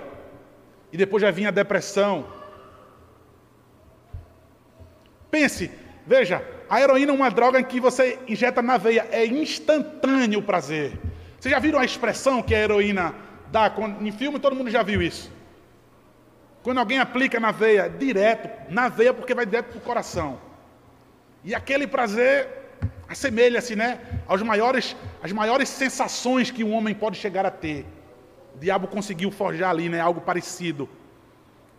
[0.92, 2.41] E depois já vinha a depressão
[5.32, 5.70] Pense,
[6.06, 10.92] veja, a heroína é uma droga que você injeta na veia, é instantâneo o prazer.
[11.40, 13.14] Vocês já viram a expressão que a heroína
[13.50, 13.74] dá?
[14.02, 15.32] Em filme todo mundo já viu isso.
[16.62, 20.38] Quando alguém aplica na veia, direto, na veia porque vai direto para o coração.
[21.42, 22.46] E aquele prazer
[23.08, 27.86] assemelha-se, né, aos maiores, às maiores sensações que um homem pode chegar a ter.
[28.54, 30.86] O diabo conseguiu forjar ali, né, algo parecido.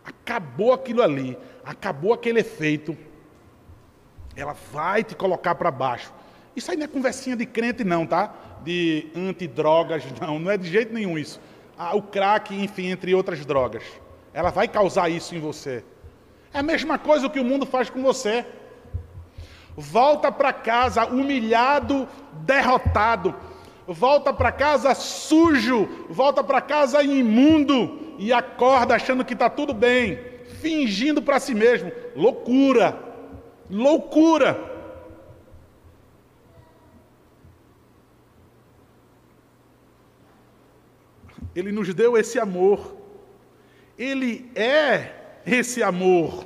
[0.04, 2.98] Acabou aquilo ali, acabou aquele efeito
[4.36, 6.12] ela vai te colocar para baixo.
[6.56, 8.32] Isso aí não é conversinha de crente, não, tá?
[8.62, 11.40] De antidrogas, não, não é de jeito nenhum isso.
[11.76, 13.82] Ah, o crack, enfim, entre outras drogas.
[14.32, 15.84] Ela vai causar isso em você.
[16.52, 18.46] É a mesma coisa que o mundo faz com você.
[19.76, 23.34] Volta para casa humilhado, derrotado.
[23.86, 25.88] Volta para casa sujo.
[26.08, 28.14] Volta para casa imundo.
[28.18, 30.18] E acorda achando que está tudo bem.
[30.60, 31.90] Fingindo para si mesmo.
[32.14, 33.13] Loucura.
[33.70, 34.72] Loucura!
[41.54, 42.96] Ele nos deu esse amor.
[43.96, 46.44] Ele é esse amor.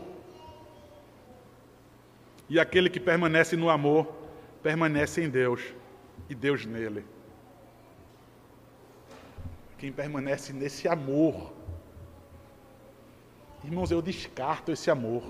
[2.48, 4.06] E aquele que permanece no amor,
[4.62, 5.62] permanece em Deus
[6.28, 7.04] e Deus nele.
[9.78, 11.52] Quem permanece nesse amor.
[13.64, 15.22] Irmãos, eu descarto esse amor.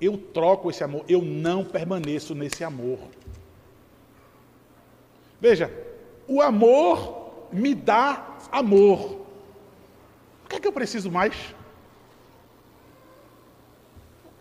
[0.00, 2.98] Eu troco esse amor, eu não permaneço nesse amor.
[5.40, 5.72] Veja,
[6.26, 9.26] o amor me dá amor.
[10.44, 11.34] O que é que eu preciso mais?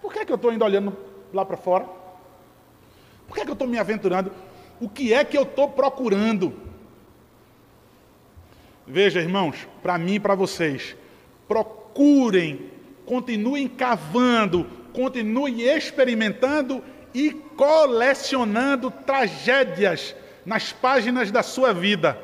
[0.02, 0.96] Por que é que eu estou indo olhando
[1.34, 1.86] lá para fora?
[3.28, 4.32] Por que é que eu estou me aventurando?
[4.80, 6.54] O que é que eu estou procurando?
[8.86, 10.96] Veja, irmãos, para mim e para vocês,
[11.48, 12.72] procurem
[13.08, 14.68] continue cavando,
[14.98, 16.84] continue experimentando
[17.14, 22.18] e colecionando tragédias nas páginas da sua vida.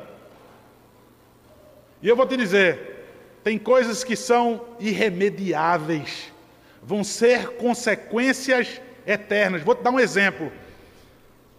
[2.02, 3.06] E eu vou te dizer,
[3.44, 6.32] tem coisas que são irremediáveis,
[6.82, 9.62] vão ser consequências eternas.
[9.62, 10.50] Vou te dar um exemplo.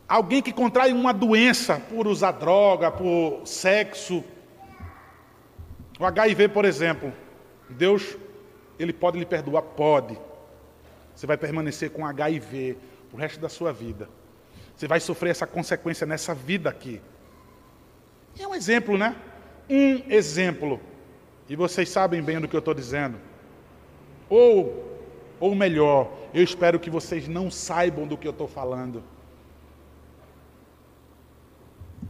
[0.09, 4.21] Alguém que contrai uma doença por usar droga, por sexo,
[5.97, 7.13] o HIV, por exemplo,
[7.69, 8.17] Deus,
[8.77, 9.61] ele pode lhe perdoar?
[9.61, 10.19] Pode.
[11.15, 12.77] Você vai permanecer com HIV
[13.13, 14.09] o resto da sua vida.
[14.75, 17.01] Você vai sofrer essa consequência nessa vida aqui.
[18.37, 19.15] É um exemplo, né?
[19.69, 20.79] Um exemplo.
[21.47, 23.17] E vocês sabem bem do que eu estou dizendo.
[24.29, 24.99] Ou,
[25.39, 29.01] ou melhor, eu espero que vocês não saibam do que eu estou falando.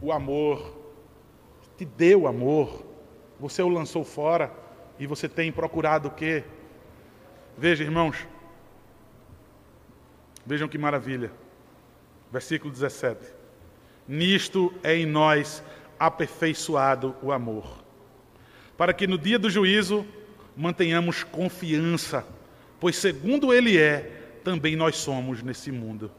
[0.02, 0.76] O amor
[1.76, 2.84] te deu amor,
[3.38, 4.50] você o lançou fora
[4.98, 6.42] e você tem procurado o quê?
[7.56, 8.26] Veja, irmãos,
[10.46, 11.32] vejam que maravilha.
[12.30, 13.20] Versículo 17:
[14.06, 15.62] Nisto é em nós
[15.98, 17.82] aperfeiçoado o amor,
[18.76, 20.06] para que no dia do juízo
[20.56, 22.24] mantenhamos confiança,
[22.78, 26.10] pois segundo Ele é, também nós somos nesse mundo.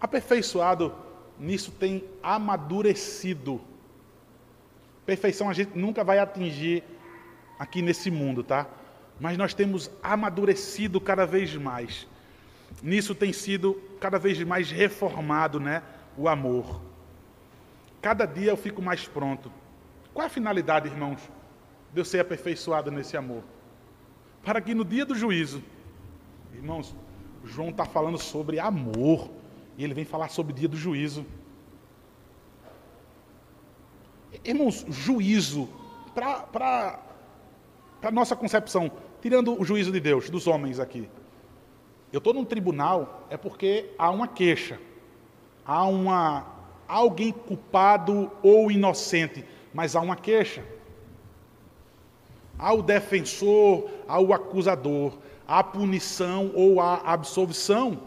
[0.00, 0.94] Aperfeiçoado
[1.38, 3.60] nisso tem amadurecido.
[5.04, 6.82] Perfeição a gente nunca vai atingir
[7.58, 8.66] aqui nesse mundo, tá?
[9.20, 12.06] Mas nós temos amadurecido cada vez mais.
[12.82, 15.82] Nisso tem sido cada vez mais reformado, né?
[16.16, 16.80] O amor.
[18.02, 19.50] Cada dia eu fico mais pronto.
[20.12, 21.20] Qual a finalidade, irmãos,
[21.92, 23.42] de eu ser aperfeiçoado nesse amor?
[24.44, 25.62] Para que no dia do juízo,
[26.52, 26.94] irmãos,
[27.44, 29.30] João está falando sobre amor.
[29.76, 31.26] E ele vem falar sobre o dia do juízo.
[34.44, 35.68] Irmãos, juízo,
[36.14, 37.00] para
[38.08, 38.90] a nossa concepção,
[39.20, 41.08] tirando o juízo de Deus, dos homens aqui.
[42.12, 44.78] Eu estou num tribunal, é porque há uma queixa,
[45.66, 46.46] há uma,
[46.86, 50.62] alguém culpado ou inocente, mas há uma queixa.
[52.58, 55.14] Há o defensor, há o acusador,
[55.46, 57.98] há punição ou há absolvição.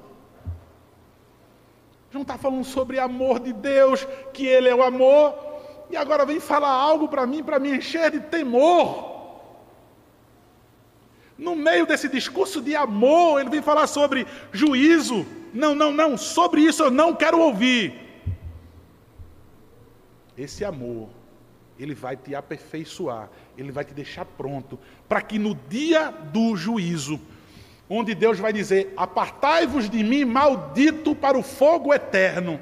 [2.14, 5.36] Não está falando sobre amor de Deus, que Ele é o amor,
[5.90, 9.17] e agora vem falar algo para mim, para me encher de temor.
[11.38, 15.26] No meio desse discurso de amor, ele vem falar sobre juízo.
[15.54, 17.94] Não, não, não, sobre isso eu não quero ouvir.
[20.38, 21.10] Esse amor,
[21.80, 27.20] ele vai te aperfeiçoar, ele vai te deixar pronto, para que no dia do juízo,
[27.90, 32.60] onde Deus vai dizer: Apartai-vos de mim, maldito, para o fogo eterno.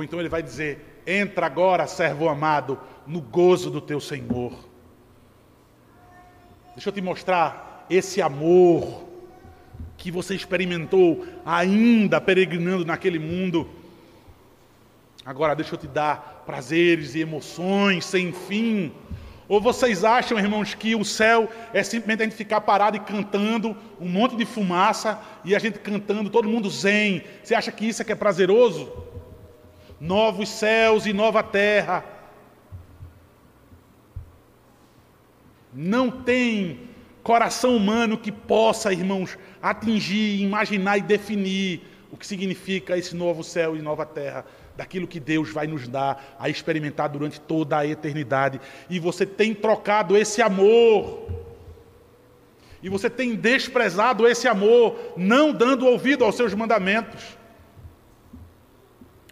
[0.00, 4.50] Ou então ele vai dizer: Entra agora, servo amado, no gozo do teu Senhor.
[6.74, 9.04] Deixa eu te mostrar esse amor
[9.98, 13.68] que você experimentou ainda peregrinando naquele mundo.
[15.22, 18.90] Agora deixa eu te dar prazeres e emoções sem fim
[19.50, 23.76] ou vocês acham, irmãos, que o céu é simplesmente a gente ficar parado e cantando,
[24.00, 27.24] um monte de fumaça, e a gente cantando, todo mundo zen?
[27.42, 28.88] Você acha que isso é que é prazeroso?
[30.00, 32.04] Novos céus e nova terra.
[35.72, 36.88] Não tem
[37.22, 43.76] coração humano que possa, irmãos, atingir, imaginar e definir o que significa esse novo céu
[43.76, 44.44] e nova terra
[44.76, 48.60] daquilo que Deus vai nos dar a experimentar durante toda a eternidade.
[48.88, 51.28] E você tem trocado esse amor.
[52.82, 57.38] E você tem desprezado esse amor, não dando ouvido aos seus mandamentos.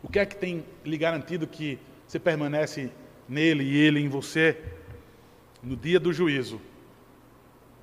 [0.09, 2.90] O que é que tem lhe garantido que você permanece
[3.29, 4.61] nele e ele em você?
[5.62, 6.61] No dia do juízo.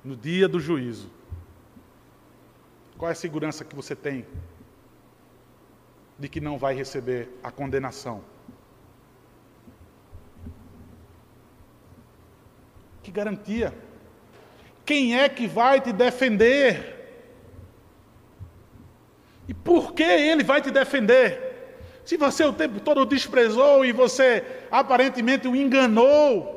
[0.04, 1.10] No dia do juízo.
[2.98, 4.26] Qual é a segurança que você tem
[6.18, 8.24] de que não vai receber a condenação.
[13.02, 13.74] Que garantia?
[14.84, 16.94] Quem é que vai te defender?
[19.48, 21.45] E por que ele vai te defender?
[22.06, 26.54] Se você o tempo todo o desprezou e você aparentemente o enganou,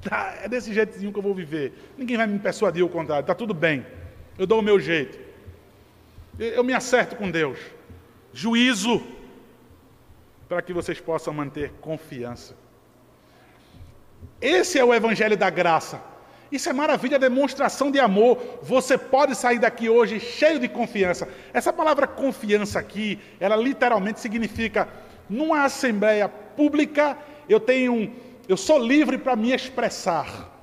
[0.00, 1.72] tá, é desse jeitinho que eu vou viver.
[1.96, 3.86] Ninguém vai me persuadir o contrário, está tudo bem.
[4.36, 5.18] Eu dou o meu jeito.
[6.38, 7.58] Eu me acerto com Deus
[8.32, 9.02] juízo,
[10.48, 12.54] para que vocês possam manter confiança.
[14.40, 16.00] Esse é o Evangelho da Graça.
[16.50, 18.60] Isso é maravilha, demonstração de amor.
[18.62, 21.28] Você pode sair daqui hoje cheio de confiança.
[21.52, 24.88] Essa palavra confiança aqui, ela literalmente significa
[25.28, 27.16] numa assembleia pública,
[27.48, 28.12] eu tenho,
[28.48, 30.56] eu sou livre para me expressar.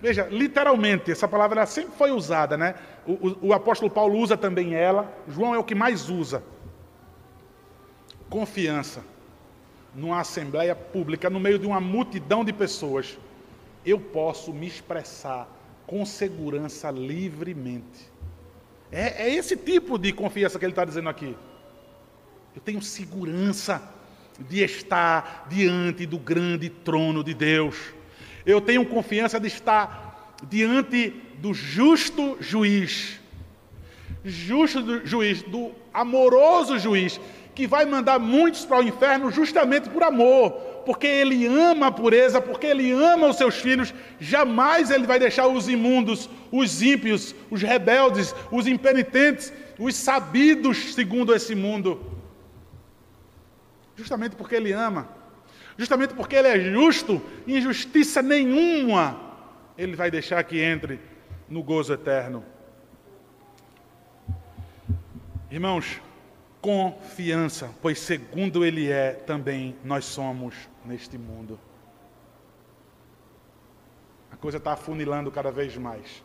[0.00, 2.74] Veja, literalmente, essa palavra sempre foi usada, né?
[3.06, 6.42] O, o, o, apóstolo Paulo usa também ela, João é o que mais usa.
[8.28, 9.02] Confiança.
[9.94, 13.18] Numa assembleia pública, no meio de uma multidão de pessoas,
[13.90, 15.48] eu posso me expressar
[15.86, 18.10] com segurança livremente.
[18.90, 21.36] É, é esse tipo de confiança que ele está dizendo aqui.
[22.54, 23.82] Eu tenho segurança
[24.38, 27.76] de estar diante do grande trono de Deus.
[28.44, 33.20] Eu tenho confiança de estar diante do justo juiz.
[34.24, 37.20] Justo juiz, do amoroso juiz,
[37.54, 40.52] que vai mandar muitos para o inferno justamente por amor,
[40.88, 45.46] porque ele ama a pureza, porque ele ama os seus filhos, jamais ele vai deixar
[45.46, 52.10] os imundos, os ímpios, os rebeldes, os impenitentes, os sabidos segundo esse mundo.
[53.96, 55.10] Justamente porque ele ama,
[55.76, 59.20] justamente porque ele é justo, injustiça nenhuma
[59.76, 60.98] ele vai deixar que entre
[61.50, 62.42] no gozo eterno.
[65.50, 66.00] Irmãos,
[66.60, 70.54] confiança, pois segundo Ele é, também nós somos
[70.84, 71.58] neste mundo.
[74.30, 76.22] A coisa está afunilando cada vez mais.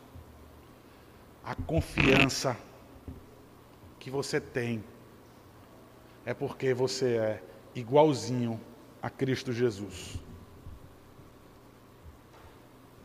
[1.44, 2.56] A confiança
[3.98, 4.82] que você tem
[6.24, 7.42] é porque você é
[7.74, 8.60] igualzinho
[9.02, 10.18] a Cristo Jesus.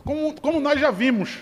[0.03, 1.39] Como, como nós já vimos,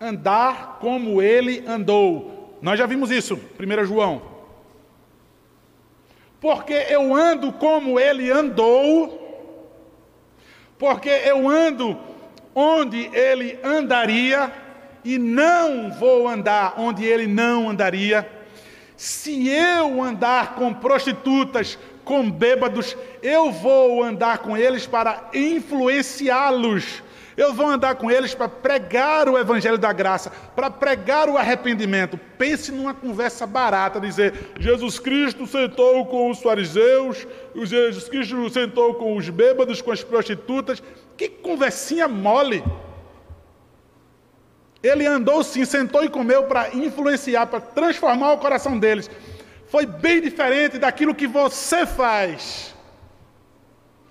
[0.00, 2.58] andar como ele andou.
[2.60, 4.37] Nós já vimos isso, 1 João
[6.40, 9.26] porque eu ando como ele andou,
[10.78, 11.98] porque eu ando
[12.54, 14.52] onde ele andaria.
[15.04, 18.28] E não vou andar onde ele não andaria.
[18.96, 27.02] Se eu andar com prostitutas, com bêbados, eu vou andar com eles para influenciá-los
[27.38, 32.18] eu vou andar com eles para pregar o evangelho da graça, para pregar o arrependimento.
[32.36, 37.24] Pense numa conversa barata, dizer: Jesus Cristo sentou com os fariseus,
[37.54, 40.82] Jesus Cristo sentou com os bêbados, com as prostitutas.
[41.16, 42.64] Que conversinha mole!
[44.82, 49.08] Ele andou sim, sentou e comeu para influenciar, para transformar o coração deles.
[49.68, 52.74] Foi bem diferente daquilo que você faz.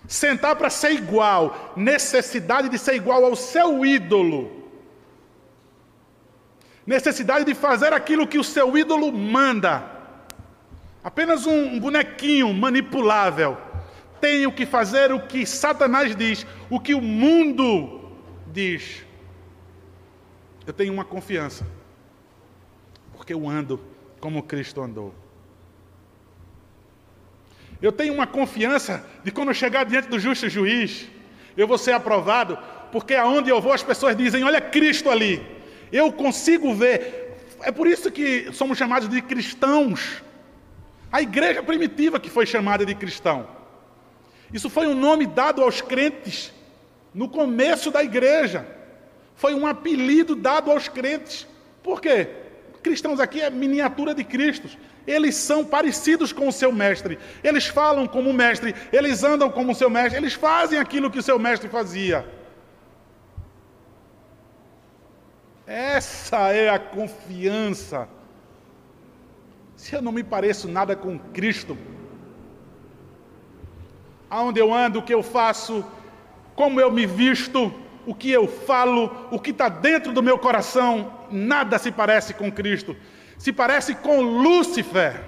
[0.07, 4.63] Sentar para ser igual, necessidade de ser igual ao seu ídolo.
[6.85, 9.83] Necessidade de fazer aquilo que o seu ídolo manda.
[11.03, 13.57] Apenas um bonequinho manipulável.
[14.21, 18.09] Tenho que fazer o que Satanás diz, o que o mundo
[18.47, 19.05] diz.
[20.65, 21.67] Eu tenho uma confiança,
[23.13, 23.79] porque eu ando
[24.19, 25.13] como Cristo andou.
[27.81, 31.07] Eu tenho uma confiança de quando eu chegar diante do justo juiz,
[31.55, 32.57] eu vou ser aprovado,
[32.91, 35.45] porque aonde eu vou as pessoas dizem: Olha Cristo ali.
[35.91, 37.35] Eu consigo ver.
[37.61, 40.21] É por isso que somos chamados de cristãos.
[41.11, 43.47] A igreja primitiva que foi chamada de cristão.
[44.51, 46.53] Isso foi um nome dado aos crentes
[47.13, 48.67] no começo da igreja.
[49.35, 51.47] Foi um apelido dado aos crentes.
[51.83, 52.27] Por quê?
[52.87, 54.77] Cristãos aqui é miniatura de Cristos
[55.07, 57.17] eles são parecidos com o seu mestre.
[57.41, 61.19] Eles falam como o mestre, eles andam como o seu mestre, eles fazem aquilo que
[61.19, 62.27] o seu mestre fazia.
[65.65, 68.07] Essa é a confiança.
[69.77, 71.77] Se eu não me pareço nada com Cristo,
[74.29, 75.85] aonde eu ando, o que eu faço,
[76.53, 77.73] como eu me visto,
[78.05, 82.51] o que eu falo, o que está dentro do meu coração, nada se parece com
[82.51, 82.95] Cristo
[83.37, 85.23] se parece com Lúcifer.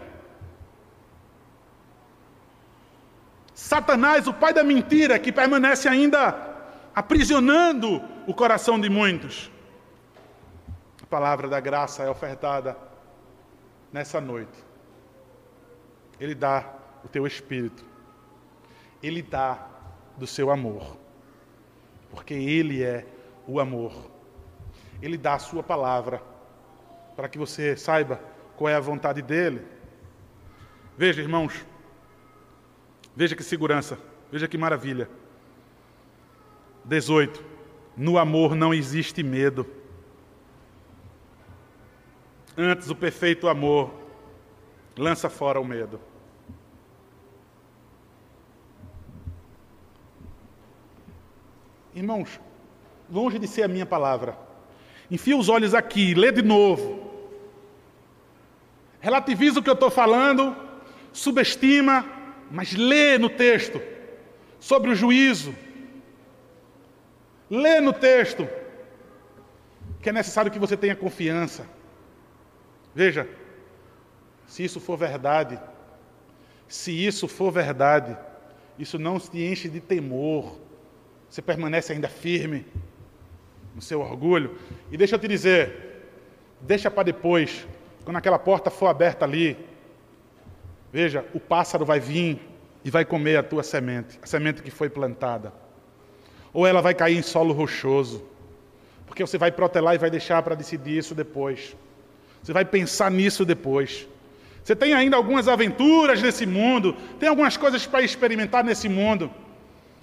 [3.53, 6.47] Satanás, o pai da mentira, que permanece ainda
[6.95, 9.51] aprisionando o coração de muitos.
[11.03, 12.75] A palavra da graça é ofertada
[13.91, 14.57] nessa noite.
[16.19, 16.65] Ele dá
[17.03, 17.85] o teu espírito.
[19.03, 19.67] Ele dá
[20.17, 20.97] do seu amor.
[22.09, 23.05] Porque ele é
[23.47, 23.93] o amor.
[25.01, 26.21] Ele dá a sua palavra
[27.15, 28.19] para que você saiba
[28.57, 29.65] qual é a vontade dele.
[30.97, 31.65] Veja, irmãos,
[33.15, 33.97] veja que segurança,
[34.31, 35.09] veja que maravilha.
[36.83, 37.43] 18.
[37.95, 39.65] No amor não existe medo.
[42.57, 43.93] Antes, o perfeito amor
[44.97, 45.99] lança fora o medo.
[51.93, 52.39] Irmãos,
[53.09, 54.37] longe de ser a minha palavra,
[55.09, 56.99] enfia os olhos aqui, lê de novo
[58.99, 60.55] relativiza o que eu estou falando,
[61.13, 62.17] subestima,
[62.51, 63.79] Mas lê no texto
[64.59, 65.53] sobre o juízo.
[67.47, 68.47] Lê no texto
[70.01, 71.67] que é necessário que você tenha confiança.
[72.95, 73.29] Veja,
[74.47, 75.59] se isso for verdade,
[76.67, 78.17] se isso for verdade,
[78.79, 80.59] isso não te enche de temor,
[81.29, 82.65] você permanece ainda firme
[83.75, 84.57] no seu orgulho.
[84.91, 86.05] E deixa eu te dizer,
[86.61, 87.67] deixa para depois,
[88.03, 89.57] quando aquela porta for aberta ali,
[90.91, 92.39] veja, o pássaro vai vir
[92.83, 95.53] e vai comer a tua semente, a semente que foi plantada.
[96.53, 98.23] Ou ela vai cair em solo rochoso,
[99.05, 101.75] porque você vai protelar e vai deixar para decidir isso depois.
[102.41, 104.07] Você vai pensar nisso depois.
[104.63, 109.31] Você tem ainda algumas aventuras nesse mundo, tem algumas coisas para experimentar nesse mundo.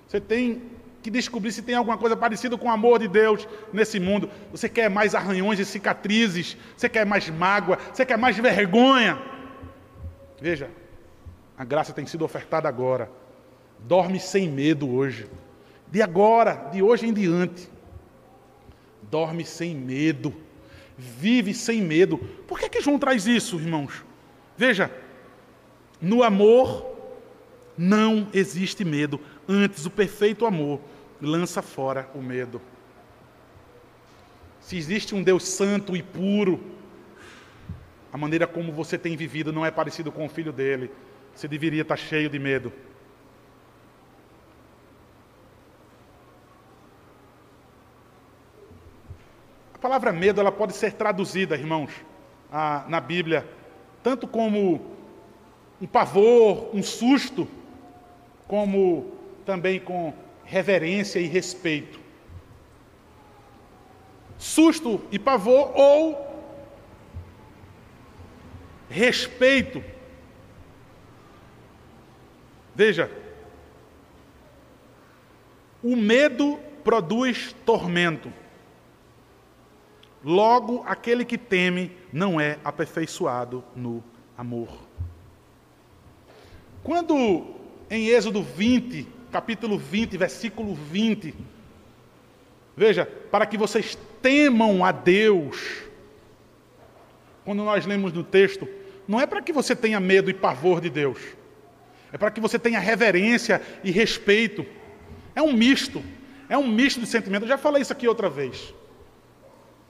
[0.07, 0.63] Você tem
[1.07, 4.29] que descobrir se tem alguma coisa parecida com o amor de Deus nesse mundo.
[4.51, 9.17] Você quer mais arranhões e cicatrizes, você quer mais mágoa, você quer mais vergonha.
[10.41, 10.69] Veja,
[11.57, 13.09] a graça tem sido ofertada agora.
[13.79, 15.31] Dorme sem medo hoje.
[15.93, 17.71] De agora, de hoje em diante.
[19.09, 20.35] Dorme sem medo.
[20.99, 22.19] Vive sem medo.
[22.49, 24.05] Por que, que João traz isso, irmãos?
[24.57, 24.91] Veja,
[26.03, 26.85] no amor
[27.79, 29.21] não existe medo.
[29.49, 30.81] Antes, o perfeito amor
[31.21, 32.61] lança fora o medo.
[34.61, 36.61] Se existe um Deus santo e puro,
[38.13, 40.91] a maneira como você tem vivido não é parecido com o filho dele.
[41.35, 42.73] Você deveria estar cheio de medo.
[49.75, 51.91] A palavra medo ela pode ser traduzida, irmãos,
[52.89, 53.47] na Bíblia
[54.07, 54.81] tanto como
[55.83, 57.49] um pavor, um susto,
[58.47, 59.13] como
[59.45, 60.15] também com
[60.47, 62.01] reverência e respeito.
[64.39, 66.27] Susto e pavor ou
[68.89, 69.83] respeito.
[72.75, 73.11] Veja,
[75.83, 78.33] o medo produz tormento.
[80.23, 84.03] Logo, aquele que teme não é aperfeiçoado no
[84.37, 84.69] amor.
[86.83, 87.55] Quando
[87.89, 91.35] em Êxodo 20, capítulo 20, versículo 20,
[92.75, 95.83] veja, para que vocês temam a Deus,
[97.45, 98.67] quando nós lemos no texto,
[99.07, 101.19] não é para que você tenha medo e pavor de Deus,
[102.11, 104.65] é para que você tenha reverência e respeito.
[105.35, 106.03] É um misto,
[106.49, 107.43] é um misto de sentimento.
[107.43, 108.73] Eu já falei isso aqui outra vez.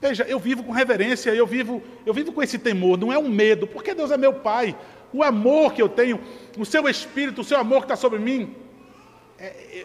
[0.00, 3.28] Veja, eu vivo com reverência, eu vivo, eu vivo com esse temor, não é um
[3.28, 4.76] medo, porque Deus é meu Pai.
[5.12, 6.20] O amor que eu tenho,
[6.58, 8.65] o seu espírito, o seu amor que está sobre mim,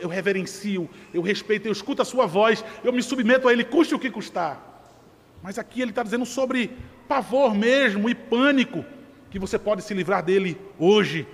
[0.02, 3.93] eu reverencio, eu respeito, eu escuto a sua voz, eu me submeto a Ele, custe
[3.93, 4.72] o que custar.
[5.43, 6.72] Mas aqui ele está dizendo sobre
[7.08, 8.86] pavor mesmo e pânico,
[9.30, 11.28] que você pode se livrar dele hoje.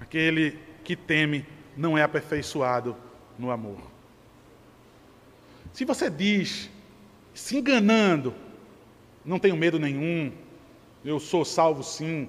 [0.00, 1.44] Aquele que teme
[1.76, 2.96] não é aperfeiçoado
[3.38, 3.78] no amor.
[5.72, 6.70] Se você diz,
[7.34, 8.32] se enganando,
[9.24, 10.32] não tenho medo nenhum,
[11.04, 12.28] eu sou salvo sim,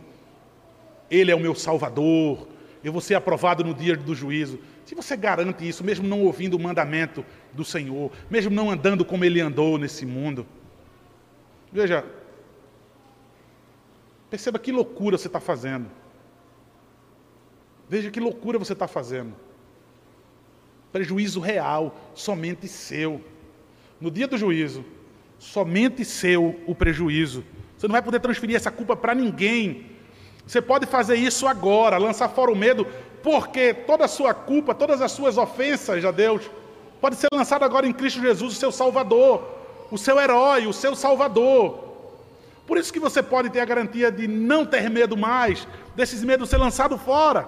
[1.12, 2.48] Ele é o meu Salvador,
[2.86, 4.60] eu vou ser aprovado no dia do juízo.
[4.86, 9.26] Se você garante isso, mesmo não ouvindo o mandamento do Senhor, mesmo não andando como
[9.26, 10.46] Ele andou nesse mundo,
[11.72, 12.06] veja,
[14.30, 15.90] perceba que loucura você está fazendo.
[17.90, 19.34] Veja que loucura você está fazendo.
[20.92, 23.20] Prejuízo real, somente seu
[24.00, 24.86] no dia do juízo,
[25.40, 27.44] somente seu o prejuízo.
[27.76, 29.95] Você não vai poder transferir essa culpa para ninguém.
[30.46, 32.86] Você pode fazer isso agora, lançar fora o medo,
[33.24, 36.50] porque toda a sua culpa, todas as suas ofensas a Deus,
[37.02, 39.44] pode ser lançada agora em Cristo Jesus, o seu Salvador,
[39.92, 41.84] o seu herói, o seu Salvador.
[42.68, 46.50] Por isso que você pode ter a garantia de não ter medo mais, desses medos
[46.50, 47.48] ser lançado fora.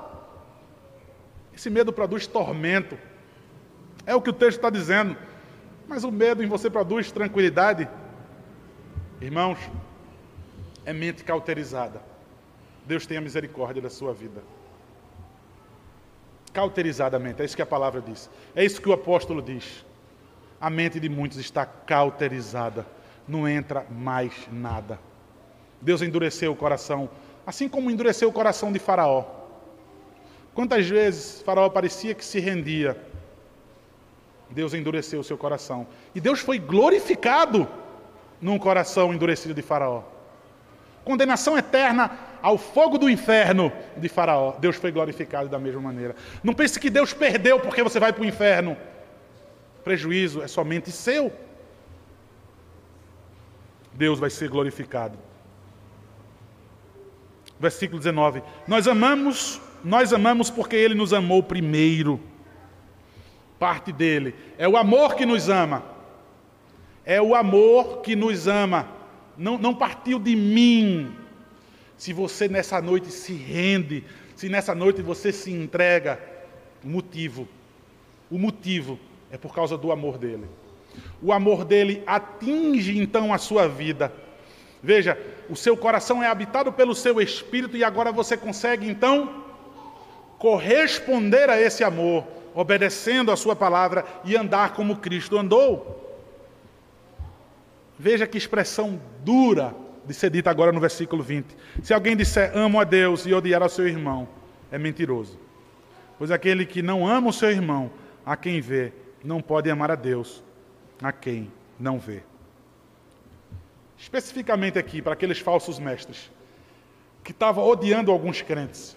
[1.55, 2.97] Esse medo produz tormento.
[4.05, 5.17] É o que o texto está dizendo.
[5.87, 7.87] Mas o medo em você produz tranquilidade?
[9.19, 9.57] Irmãos,
[10.85, 11.99] é mente cauterizada.
[12.87, 14.41] Deus tenha misericórdia da sua vida.
[16.53, 18.29] Cauterizadamente, é isso que a palavra diz.
[18.55, 19.85] É isso que o apóstolo diz.
[20.59, 22.85] A mente de muitos está cauterizada.
[23.27, 24.97] Não entra mais nada.
[25.81, 27.09] Deus endureceu o coração,
[27.45, 29.25] assim como endureceu o coração de Faraó.
[30.55, 32.97] Quantas vezes Faraó parecia que se rendia,
[34.49, 35.85] Deus endureceu o seu coração.
[36.15, 37.67] E Deus foi glorificado
[38.41, 40.03] num coração endurecido de Faraó.
[41.03, 44.53] Condenação eterna ao fogo do inferno de Faraó.
[44.59, 46.15] Deus foi glorificado da mesma maneira.
[46.43, 48.77] Não pense que Deus perdeu porque você vai para o inferno.
[49.83, 51.31] prejuízo é somente seu.
[53.93, 55.17] Deus vai ser glorificado.
[57.59, 58.43] Versículo 19.
[58.67, 62.19] Nós amamos, nós amamos porque ele nos amou primeiro.
[63.57, 64.35] Parte dele.
[64.57, 65.83] É o amor que nos ama.
[67.03, 68.87] É o amor que nos ama.
[69.35, 71.15] Não, não partiu de mim.
[71.97, 74.03] Se você nessa noite se rende,
[74.35, 76.19] se nessa noite você se entrega,
[76.83, 77.47] o motivo,
[78.29, 78.99] o motivo
[79.31, 80.45] é por causa do amor dele.
[81.21, 84.13] O amor dele atinge então a sua vida.
[84.81, 85.17] Veja,
[85.49, 89.43] o seu coração é habitado pelo seu espírito e agora você consegue então
[90.37, 96.03] corresponder a esse amor, obedecendo a sua palavra e andar como Cristo andou.
[97.97, 99.73] Veja que expressão dura
[100.07, 101.55] de ser dita agora no versículo 20.
[101.83, 104.27] Se alguém disser amo a Deus e odiar ao seu irmão,
[104.71, 105.37] é mentiroso.
[106.17, 107.91] Pois aquele que não ama o seu irmão,
[108.25, 108.93] a quem vê,
[109.23, 110.41] não pode amar a Deus,
[111.01, 112.23] a quem não vê.
[113.97, 116.31] Especificamente aqui, para aqueles falsos mestres,
[117.23, 118.95] que estavam odiando alguns crentes.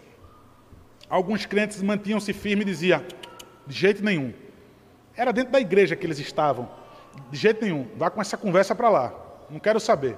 [1.08, 3.04] Alguns crentes mantinham-se firmes e diziam,
[3.66, 4.32] de jeito nenhum.
[5.16, 6.70] Era dentro da igreja que eles estavam.
[7.30, 7.88] De jeito nenhum.
[7.96, 9.12] Vá com essa conversa para lá.
[9.50, 10.16] Não quero saber.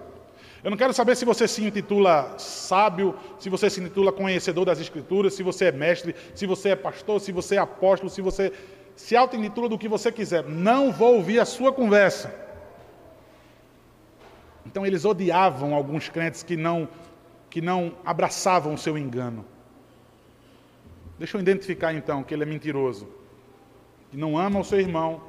[0.64, 4.80] Eu não quero saber se você se intitula sábio, se você se intitula conhecedor das
[4.80, 8.52] Escrituras, se você é mestre, se você é pastor, se você é apóstolo, se você
[8.94, 10.44] se auto-intitula do que você quiser.
[10.44, 12.32] Não vou ouvir a sua conversa.
[14.64, 16.88] Então eles odiavam alguns crentes que não,
[17.50, 19.44] que não abraçavam o seu engano.
[21.18, 23.08] Deixa eu identificar então que ele é mentiroso.
[24.10, 25.22] Que não ama o seu irmão,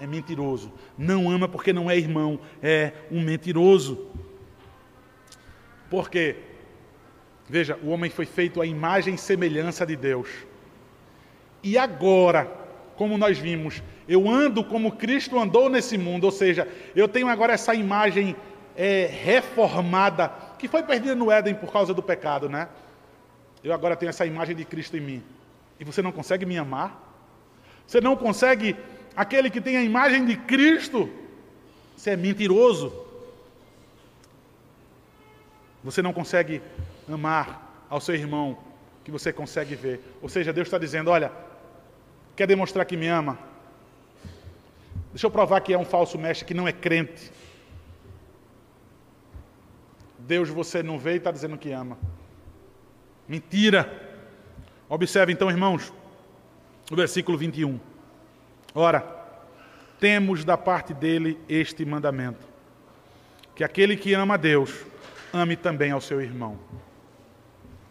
[0.00, 0.72] é mentiroso.
[0.98, 4.08] Não ama porque não é irmão, é um mentiroso.
[5.92, 6.36] Porque,
[7.46, 10.26] veja, o homem foi feito à imagem e semelhança de Deus.
[11.62, 12.50] E agora,
[12.96, 16.66] como nós vimos, eu ando como Cristo andou nesse mundo, ou seja,
[16.96, 18.34] eu tenho agora essa imagem
[18.74, 22.70] é, reformada, que foi perdida no Éden por causa do pecado, né?
[23.62, 25.22] Eu agora tenho essa imagem de Cristo em mim.
[25.78, 27.06] E você não consegue me amar?
[27.86, 28.74] Você não consegue,
[29.14, 31.10] aquele que tem a imagem de Cristo,
[31.94, 33.11] você é mentiroso.
[35.82, 36.62] Você não consegue
[37.10, 38.58] amar ao seu irmão
[39.04, 40.00] que você consegue ver.
[40.20, 41.32] Ou seja, Deus está dizendo: olha,
[42.36, 43.38] quer demonstrar que me ama?
[45.10, 47.30] Deixa eu provar que é um falso mestre, que não é crente.
[50.18, 51.98] Deus você não vê e está dizendo que ama.
[53.28, 54.10] Mentira!
[54.88, 55.92] Observe então, irmãos,
[56.90, 57.78] o versículo 21.
[58.74, 59.00] Ora,
[59.98, 62.46] temos da parte dele este mandamento:
[63.54, 64.84] que aquele que ama a Deus,
[65.32, 66.58] ame também ao seu irmão.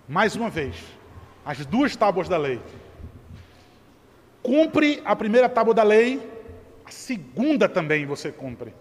[0.08, 0.76] Mais uma vez,
[1.46, 2.62] as duas tábuas da lei.
[4.44, 6.22] Cumpre a primeira tábua da lei,
[6.86, 8.74] a segunda também você cumpre.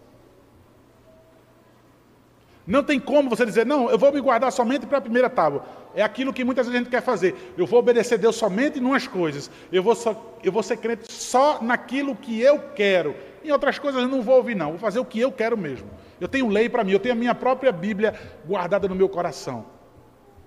[2.67, 5.65] Não tem como você dizer, não, eu vou me guardar somente para a primeira tábua.
[5.95, 7.35] É aquilo que muitas vezes a gente quer fazer.
[7.57, 9.51] Eu vou obedecer Deus somente em umas coisas.
[9.73, 13.15] Eu vou, só, eu vou ser crente só naquilo que eu quero.
[13.43, 14.71] Em outras coisas não vou ouvir, não.
[14.71, 15.91] Vou fazer o que eu quero mesmo.
[16.21, 18.15] Eu tenho lei para mim, eu tenho a minha própria Bíblia
[18.47, 19.67] guardada no meu coração.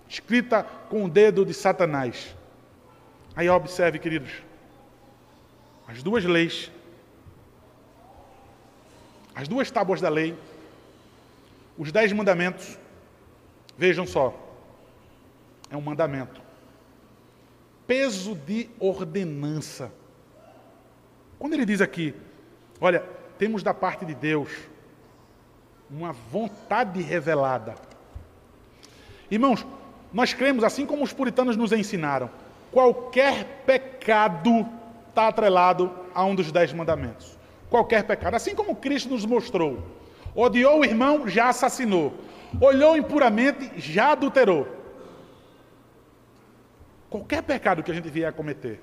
[0.08, 2.36] Escrita com o dedo de Satanás.
[3.36, 4.32] Aí observe, queridos.
[5.88, 6.72] As duas leis.
[9.34, 10.38] As duas tábuas da lei
[11.78, 12.78] os dez mandamentos,
[13.78, 14.39] vejam só,
[15.70, 16.41] é um mandamento.
[17.88, 19.91] Peso de ordenança.
[21.39, 22.14] Quando ele diz aqui,
[22.80, 23.03] olha,
[23.38, 24.49] temos da parte de Deus
[25.89, 27.76] uma vontade revelada.
[29.30, 29.65] Irmãos,
[30.11, 32.30] nós cremos, assim como os puritanos nos ensinaram,
[32.71, 34.67] qualquer pecado
[35.09, 37.38] está atrelado a um dos dez mandamentos.
[37.69, 38.36] Qualquer pecado.
[38.36, 39.84] Assim como Cristo nos mostrou
[40.36, 42.13] Odiou o irmão, já assassinou.
[42.59, 44.67] Olhou impuramente, já adulterou.
[47.09, 48.82] Qualquer pecado que a gente vier a cometer.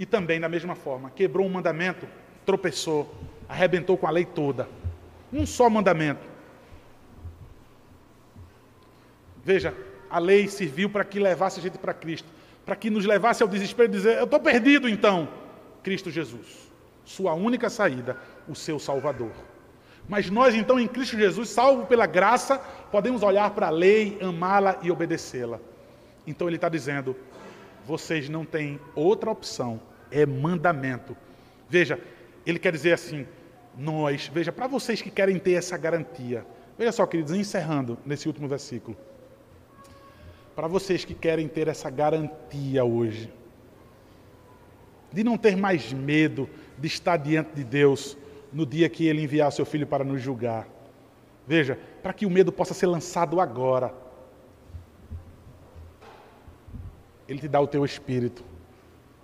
[0.00, 2.08] E também, da mesma forma, quebrou um mandamento,
[2.46, 3.14] tropeçou,
[3.46, 4.66] arrebentou com a lei toda.
[5.30, 6.26] Um só mandamento.
[9.44, 9.74] Veja,
[10.08, 12.26] a lei serviu para que levasse a gente para Cristo,
[12.64, 15.28] para que nos levasse ao desespero de dizer: Eu estou perdido então.
[15.82, 16.72] Cristo Jesus,
[17.04, 18.16] sua única saída,
[18.48, 19.32] o seu Salvador.
[20.08, 22.58] Mas nós, então, em Cristo Jesus, salvo pela graça,
[22.90, 25.60] podemos olhar para a lei, amá-la e obedecê-la.
[26.26, 27.14] Então ele está dizendo:
[27.84, 29.80] vocês não têm outra opção,
[30.10, 31.16] é mandamento.
[31.68, 31.98] Veja,
[32.44, 33.26] ele quer dizer assim:
[33.76, 36.44] nós, veja, para vocês que querem ter essa garantia,
[36.78, 38.96] veja só, queridos, encerrando nesse último versículo.
[40.54, 43.32] Para vocês que querem ter essa garantia hoje,
[45.12, 46.48] de não ter mais medo
[46.78, 48.16] de estar diante de Deus,
[48.52, 50.66] no dia que ele enviar seu filho para nos julgar.
[51.46, 53.94] Veja, para que o medo possa ser lançado agora.
[57.28, 58.44] Ele te dá o teu espírito.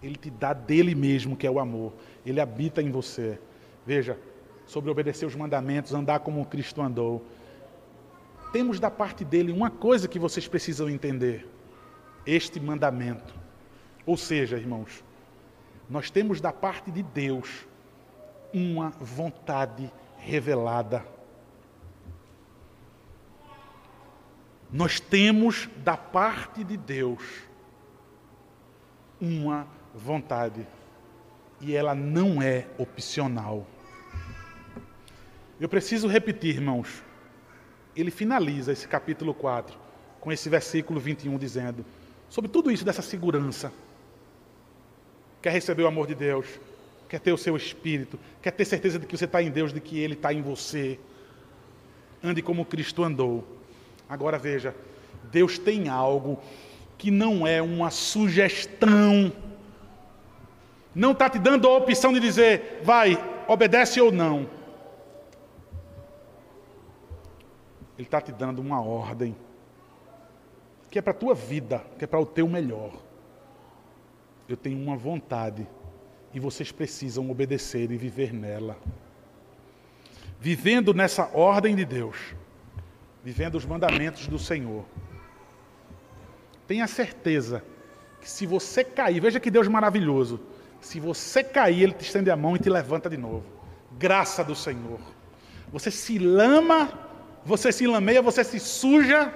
[0.03, 1.93] Ele te dá dele mesmo, que é o amor.
[2.25, 3.39] Ele habita em você.
[3.85, 4.19] Veja,
[4.67, 7.25] sobre obedecer os mandamentos, andar como Cristo andou.
[8.53, 11.49] Temos da parte dele uma coisa que vocês precisam entender:
[12.27, 13.35] este mandamento.
[14.05, 15.05] Ou seja, irmãos,
[15.89, 17.67] nós temos da parte de Deus
[18.53, 21.05] uma vontade revelada.
[24.71, 27.23] Nós temos da parte de Deus
[29.21, 29.67] uma
[29.97, 30.67] vontade
[31.61, 33.67] e ela não é opcional.
[35.59, 37.03] Eu preciso repetir, irmãos.
[37.95, 39.77] Ele finaliza esse capítulo 4
[40.21, 41.85] com esse versículo 21 dizendo
[42.29, 43.73] sobre tudo isso dessa segurança.
[45.41, 46.47] Quer receber o amor de Deus,
[47.09, 49.81] quer ter o seu espírito, quer ter certeza de que você está em Deus, de
[49.81, 50.99] que Ele está em você.
[52.23, 53.47] Ande como Cristo andou.
[54.09, 54.75] Agora veja,
[55.31, 56.39] Deus tem algo
[56.99, 59.33] que não é uma sugestão.
[60.97, 64.49] Não está te dando a opção de dizer, vai, obedece ou não.
[67.99, 69.37] Ele está te dando uma ordem
[70.91, 72.93] que é para a tua vida, que é para o teu melhor.
[74.49, 75.69] Eu tenho uma vontade
[76.33, 78.79] e vocês precisam obedecer e viver nela.
[80.41, 82.35] Vivendo nessa ordem de Deus,
[83.23, 84.87] vivendo os mandamentos do Senhor.
[86.67, 87.63] Tenha certeza
[88.19, 90.41] que se você cair, veja que Deus maravilhoso.
[90.87, 93.45] Se você cair, Ele te estende a mão e te levanta de novo.
[93.99, 95.01] Graça do Senhor.
[95.73, 96.89] Você se lama,
[97.45, 99.33] você se lameia, você se suja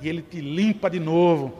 [0.00, 1.58] e Ele te limpa de novo.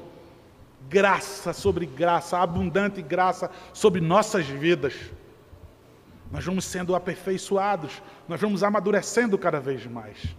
[0.89, 4.95] Graça sobre graça, abundante graça sobre nossas vidas.
[6.31, 10.37] Nós vamos sendo aperfeiçoados, nós vamos amadurecendo cada vez mais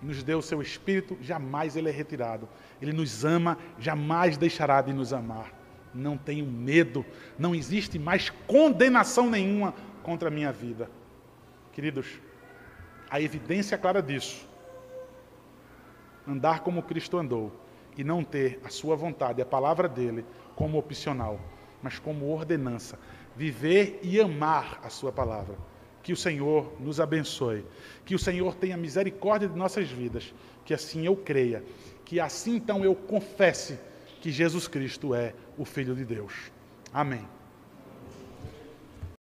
[0.00, 2.48] nos deu o seu espírito, jamais ele é retirado.
[2.80, 5.61] Ele nos ama, jamais deixará de nos amar.
[5.94, 7.04] Não tenho medo,
[7.38, 10.90] não existe mais condenação nenhuma contra a minha vida.
[11.72, 12.06] Queridos,
[13.10, 14.48] a evidência clara disso.
[16.26, 17.52] Andar como Cristo andou
[17.96, 20.24] e não ter a sua vontade, a palavra dele,
[20.56, 21.38] como opcional,
[21.82, 22.98] mas como ordenança.
[23.36, 25.56] Viver e amar a sua palavra
[26.02, 27.64] que o Senhor nos abençoe.
[28.04, 30.34] Que o Senhor tenha misericórdia de nossas vidas.
[30.64, 31.64] Que assim eu creia.
[32.04, 33.78] Que assim então eu confesse
[34.20, 36.52] que Jesus Cristo é o Filho de Deus.
[36.92, 37.26] Amém.